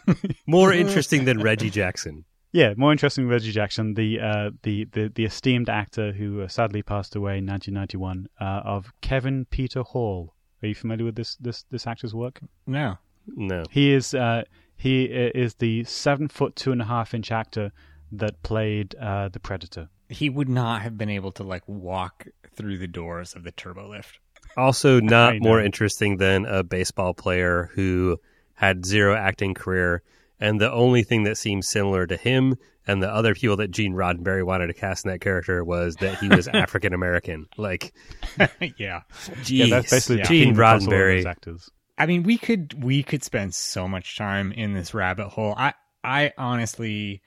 [0.47, 2.25] More interesting than Reggie Jackson.
[2.53, 6.49] Yeah, more interesting than Reggie Jackson, the uh, the, the the esteemed actor who uh,
[6.49, 10.35] sadly passed away in 1991, uh, of Kevin Peter Hall.
[10.63, 12.41] Are you familiar with this this this actor's work?
[12.67, 12.97] No.
[13.27, 13.65] No.
[13.71, 14.45] He is uh,
[14.77, 17.73] he is the seven foot two and a half inch actor
[18.13, 19.89] that played uh, the Predator.
[20.09, 23.91] He would not have been able to like walk through the doors of the turbo
[23.91, 24.21] lift.
[24.57, 28.19] Also, not more interesting than a baseball player who
[28.55, 30.03] had zero acting career,
[30.41, 33.95] and the only thing that seemed similar to him and the other people that Gene
[33.95, 37.49] Roddenberry wanted to cast in that character was that he was African American.
[37.57, 37.93] Like,
[38.79, 39.03] yeah.
[39.43, 41.27] geez, yeah, that's basically the Gene theme across all of Roddenberry.
[41.27, 41.71] actors.
[41.99, 45.55] I mean, we could we could spend so much time in this rabbit hole.
[45.57, 47.23] I I honestly,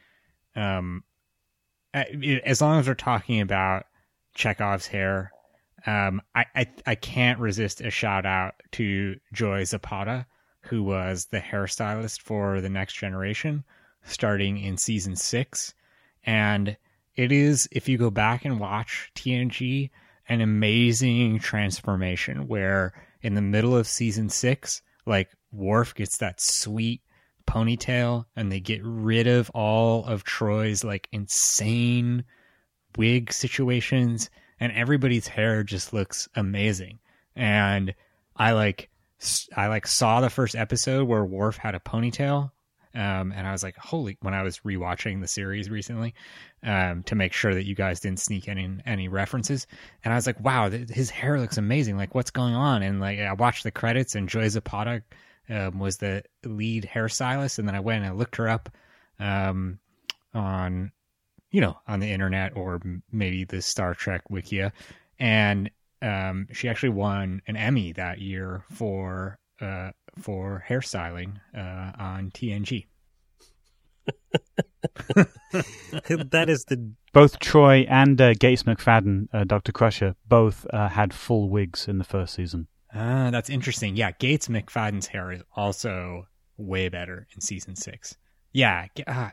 [0.55, 1.03] um,
[1.93, 3.85] as long as we're talking about
[4.35, 5.31] Chekov's hair,
[5.85, 10.25] um, I I I can't resist a shout out to Joy Zapata,
[10.61, 13.63] who was the hairstylist for the Next Generation,
[14.03, 15.73] starting in season six,
[16.23, 16.77] and
[17.15, 19.89] it is if you go back and watch TNG,
[20.27, 27.01] an amazing transformation where in the middle of season six, like Worf gets that sweet
[27.47, 32.23] ponytail and they get rid of all of Troi's like insane
[32.95, 36.99] wig situations and everybody's hair just looks amazing.
[37.35, 37.93] And
[38.35, 38.89] I like
[39.55, 42.51] I like saw the first episode where Worf had a ponytail
[42.95, 46.15] um, and I was like, holy, when I was rewatching the series recently,
[46.63, 49.67] um, to make sure that you guys didn't sneak any, any references.
[50.03, 51.97] And I was like, wow, th- his hair looks amazing.
[51.97, 52.81] Like what's going on?
[52.81, 55.03] And like, I watched the credits and Joy Zapata,
[55.49, 57.59] um, was the lead hairstylist.
[57.59, 58.69] And then I went and I looked her up,
[59.19, 59.79] um,
[60.33, 60.91] on,
[61.51, 62.79] you know, on the internet or
[63.11, 64.71] maybe the Star Trek Wikia.
[65.19, 65.69] And,
[66.01, 72.85] um, she actually won an Emmy that year for, uh, for hairstyling uh, on TNG.
[76.29, 81.13] that is the Both Troi and uh, Gates McFadden, uh, Doctor Crusher, both uh, had
[81.13, 82.67] full wigs in the first season.
[82.93, 83.95] Ah, that's interesting.
[83.95, 86.27] Yeah, Gates McFadden's hair is also
[86.57, 88.17] way better in season six.
[88.51, 89.31] Yeah, g- ah,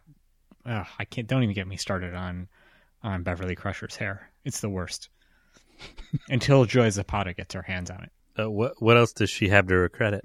[0.67, 1.27] ugh, I can't.
[1.27, 2.49] Don't even get me started on
[3.03, 4.31] on Beverly Crusher's hair.
[4.45, 5.09] It's the worst.
[6.29, 8.11] Until Joy Zapata gets her hands on it.
[8.43, 10.25] uh, what what else does she have to her credit?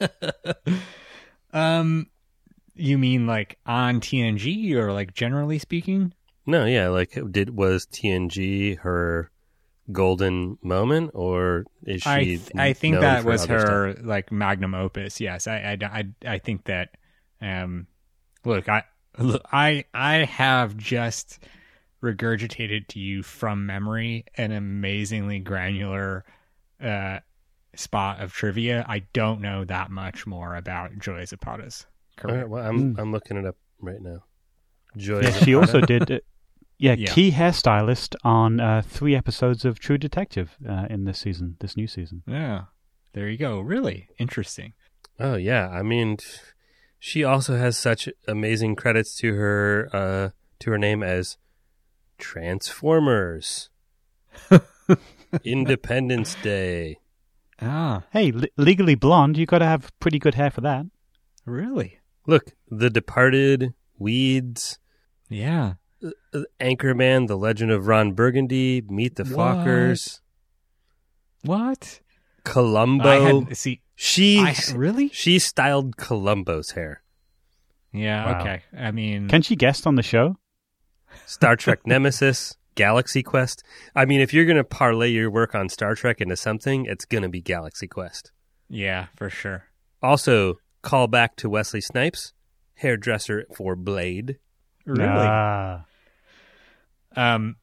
[1.52, 2.08] Um,
[2.74, 6.12] you mean like on TNG or like generally speaking?
[6.46, 9.30] No, yeah, like did was TNG her
[9.90, 12.08] golden moment, or is she?
[12.08, 14.06] I th- I think that was her stuff?
[14.06, 15.20] like magnum opus.
[15.20, 16.90] Yes, I, I, I, I think that.
[17.40, 17.86] Um,
[18.44, 18.84] look, I
[19.18, 21.38] look, I I have just
[22.02, 26.24] regurgitated to you from memory an amazingly granular
[26.82, 27.18] uh,
[27.74, 28.84] spot of trivia.
[28.88, 31.86] I don't know that much more about Joy Zapata's
[32.18, 32.38] All career.
[32.40, 32.98] right, well, I'm Mm.
[33.00, 34.24] I'm looking it up right now.
[34.96, 35.20] Joy.
[35.22, 36.10] Yeah, she also did.
[36.10, 36.18] Uh,
[36.78, 37.12] yeah, Yeah.
[37.12, 41.88] key hairstylist on uh, three episodes of True Detective uh, in this season, this new
[41.88, 42.22] season.
[42.26, 42.64] Yeah,
[43.14, 43.58] there you go.
[43.60, 44.74] Really interesting.
[45.18, 46.18] Oh yeah, I mean,
[46.98, 50.30] she also has such amazing credits to her uh,
[50.60, 51.36] to her name as
[52.18, 53.70] Transformers,
[55.44, 56.98] Independence Day.
[57.60, 60.86] Ah, Hey, le- legally blonde, you got to have pretty good hair for that.
[61.44, 61.98] really?
[62.26, 64.78] Look, The Departed, Weeds,
[65.30, 65.74] Yeah.
[66.04, 69.56] uh, Anchorman, The Legend of Ron Burgundy, Meet the What?
[69.56, 70.20] Fockers,
[71.42, 72.00] What?
[72.44, 73.08] Columbo.
[73.08, 73.80] I had see.
[74.00, 75.08] She I, really?
[75.08, 77.02] she styled Columbo's hair.
[77.92, 78.24] Yeah.
[78.32, 78.40] Wow.
[78.40, 78.62] Okay.
[78.76, 80.36] I mean, Can she guest on the show?
[81.26, 83.64] Star Trek Nemesis, Galaxy Quest.
[83.96, 87.04] I mean, if you're going to parlay your work on Star Trek into something, it's
[87.04, 88.30] going to be Galaxy Quest.
[88.68, 89.64] yeah, for sure.
[90.00, 92.34] Also, call back to Wesley Snipes,
[92.74, 94.38] hairdresser for Blade.
[94.86, 95.08] Really?
[95.08, 95.86] Ah.
[97.16, 97.56] Um,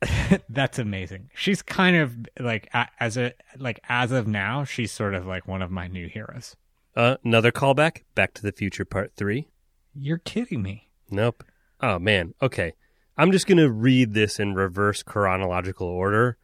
[0.48, 1.30] that's amazing.
[1.34, 2.68] She's kind of like
[3.00, 6.56] as a like as of now, she's sort of like one of my new heroes.
[6.96, 9.46] Uh, another callback, Back to the Future Part 3.
[9.94, 10.88] You're kidding me.
[11.10, 11.44] Nope.
[11.80, 12.32] Oh, man.
[12.40, 12.72] Okay.
[13.18, 16.38] I'm just going to read this in reverse chronological order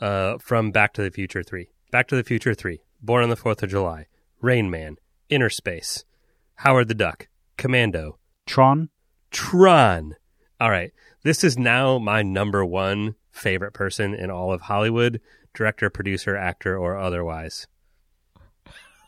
[0.00, 1.68] uh, from Back to the Future 3.
[1.90, 2.80] Back to the Future 3.
[3.00, 4.06] Born on the 4th of July.
[4.42, 4.96] Rain Man.
[5.30, 6.04] Inner Space.
[6.56, 7.28] Howard the Duck.
[7.56, 8.18] Commando.
[8.46, 8.90] Tron.
[9.30, 10.16] Tron.
[10.60, 10.92] All right.
[11.24, 15.20] This is now my number one favorite person in all of Hollywood
[15.54, 17.66] director, producer, actor, or otherwise.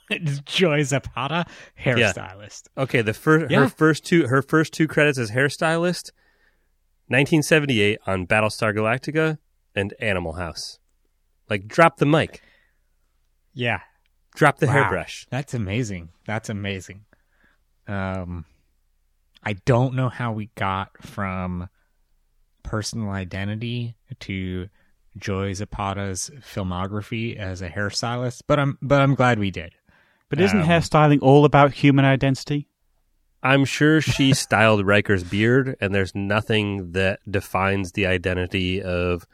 [0.45, 1.45] Joy Zapata,
[1.81, 2.69] hairstylist.
[2.79, 3.61] Okay, the first Yeah.
[3.61, 6.11] her first two her first two credits as hairstylist,
[7.09, 9.39] 1978 on Battlestar Galactica
[9.75, 10.79] and Animal House.
[11.51, 12.43] Like drop the mic,
[13.53, 13.81] Yeah.
[14.35, 14.73] drop the Wow.
[14.75, 15.27] hairbrush.
[15.31, 16.11] That's amazing.
[16.27, 17.05] That's amazing.
[17.89, 18.45] Um,
[19.43, 21.69] I don't know how we got from
[22.67, 24.69] personal identity to
[25.17, 29.75] Joy Zapata's filmography as a hairstylist, but I'm but I'm glad we did.
[30.29, 32.69] But isn't Um, hairstyling all about human identity?
[33.43, 39.25] I'm sure she styled Riker's beard, and there's nothing that defines the identity of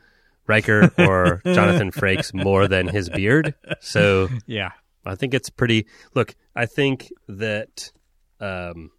[0.46, 3.54] Riker or Jonathan Frakes more than his beard.
[3.80, 4.72] So Yeah.
[5.04, 5.86] I think it's pretty.
[6.14, 7.90] Look, I think that,
[8.38, 8.90] um,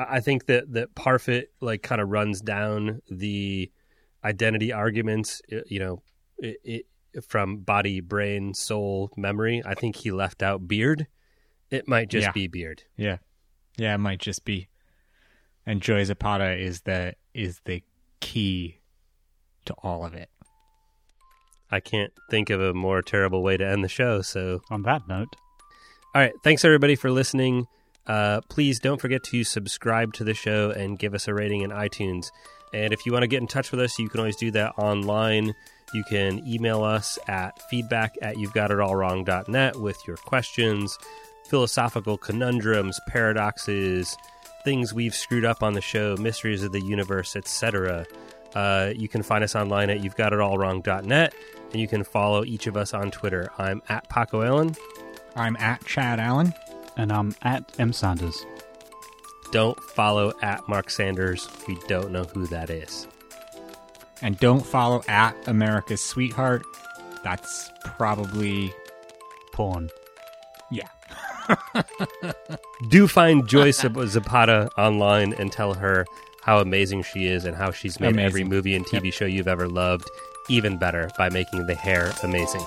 [0.00, 3.70] I I think that that Parfit like kind of runs down the
[4.24, 5.42] identity arguments.
[5.52, 6.02] uh, You know,
[6.38, 9.62] it, it, from body, brain, soul, memory.
[9.64, 11.06] I think he left out beard.
[11.70, 12.32] It might just Yeah.
[12.32, 12.82] be beard.
[12.96, 13.18] Yeah.
[13.76, 14.68] Yeah, it might just be.
[15.66, 17.82] And Joy Zapata is the is the
[18.20, 18.80] key
[19.66, 20.28] to all of it.
[21.70, 24.22] I can't think of a more terrible way to end the show.
[24.22, 25.36] So On that note,
[26.14, 26.32] All right.
[26.42, 27.66] Thanks, everybody, for listening.
[28.10, 31.70] Uh, please don't forget to subscribe to the show and give us a rating in
[31.70, 32.32] iTunes.
[32.72, 34.76] And if you want to get in touch with us, you can always do that
[34.76, 35.54] online.
[35.94, 40.98] You can email us at feedback at you've got it all wrong.net with your questions,
[41.44, 44.16] philosophical conundrums, paradoxes,
[44.64, 48.06] things we've screwed up on the show, mysteries of the universe, etc.
[48.56, 51.32] Uh, you can find us online at you've got it all wrong.net.
[51.70, 53.52] And you can follow each of us on Twitter.
[53.56, 54.74] I'm at Paco Allen.
[55.36, 56.52] I'm at Chad Allen.
[56.96, 58.44] And I'm at M Sanders.
[59.52, 61.48] don't follow at Mark Sanders.
[61.66, 63.06] We don't know who that is.
[64.22, 66.62] And don't follow at America's Sweetheart.
[67.24, 68.72] That's probably
[69.52, 69.88] Porn.
[70.70, 70.88] yeah.
[72.90, 76.06] Do find Joyce Zapata online and tell her
[76.42, 78.26] how amazing she is and how she's made Amazing.
[78.26, 80.08] every movie and TV show you've ever loved
[80.48, 82.64] even better by making the hair amazing.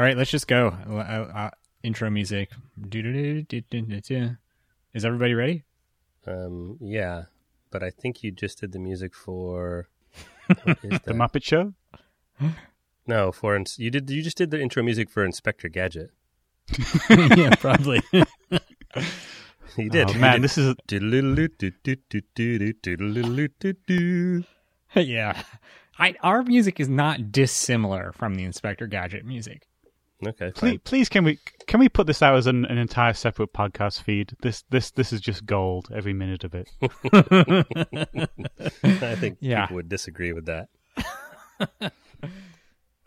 [0.00, 0.74] All right, let's just go.
[0.88, 1.50] Uh, uh, uh
[1.82, 2.48] intro music.
[2.90, 5.64] Is everybody ready?
[6.26, 7.24] Um, yeah,
[7.70, 9.90] but I think you just did the music for
[10.48, 11.74] the Muppet Show.
[13.06, 14.08] No, for ins- you did.
[14.08, 16.12] You just did the intro music for Inspector Gadget.
[17.10, 18.00] yeah, probably.
[19.76, 20.12] you did.
[20.12, 20.76] Oh, man, this is
[24.94, 25.42] yeah.
[25.98, 29.66] I, our music is not dissimilar from the Inspector Gadget music.
[30.26, 30.78] Okay, Please, fine.
[30.84, 34.34] please, can we can we put this out as an, an entire separate podcast feed?
[34.42, 36.68] This this this is just gold every minute of it.
[38.82, 39.62] I think Yeah.
[39.62, 40.68] people would disagree with that.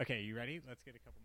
[0.01, 0.59] Okay, you ready?
[0.67, 1.21] Let's get a couple.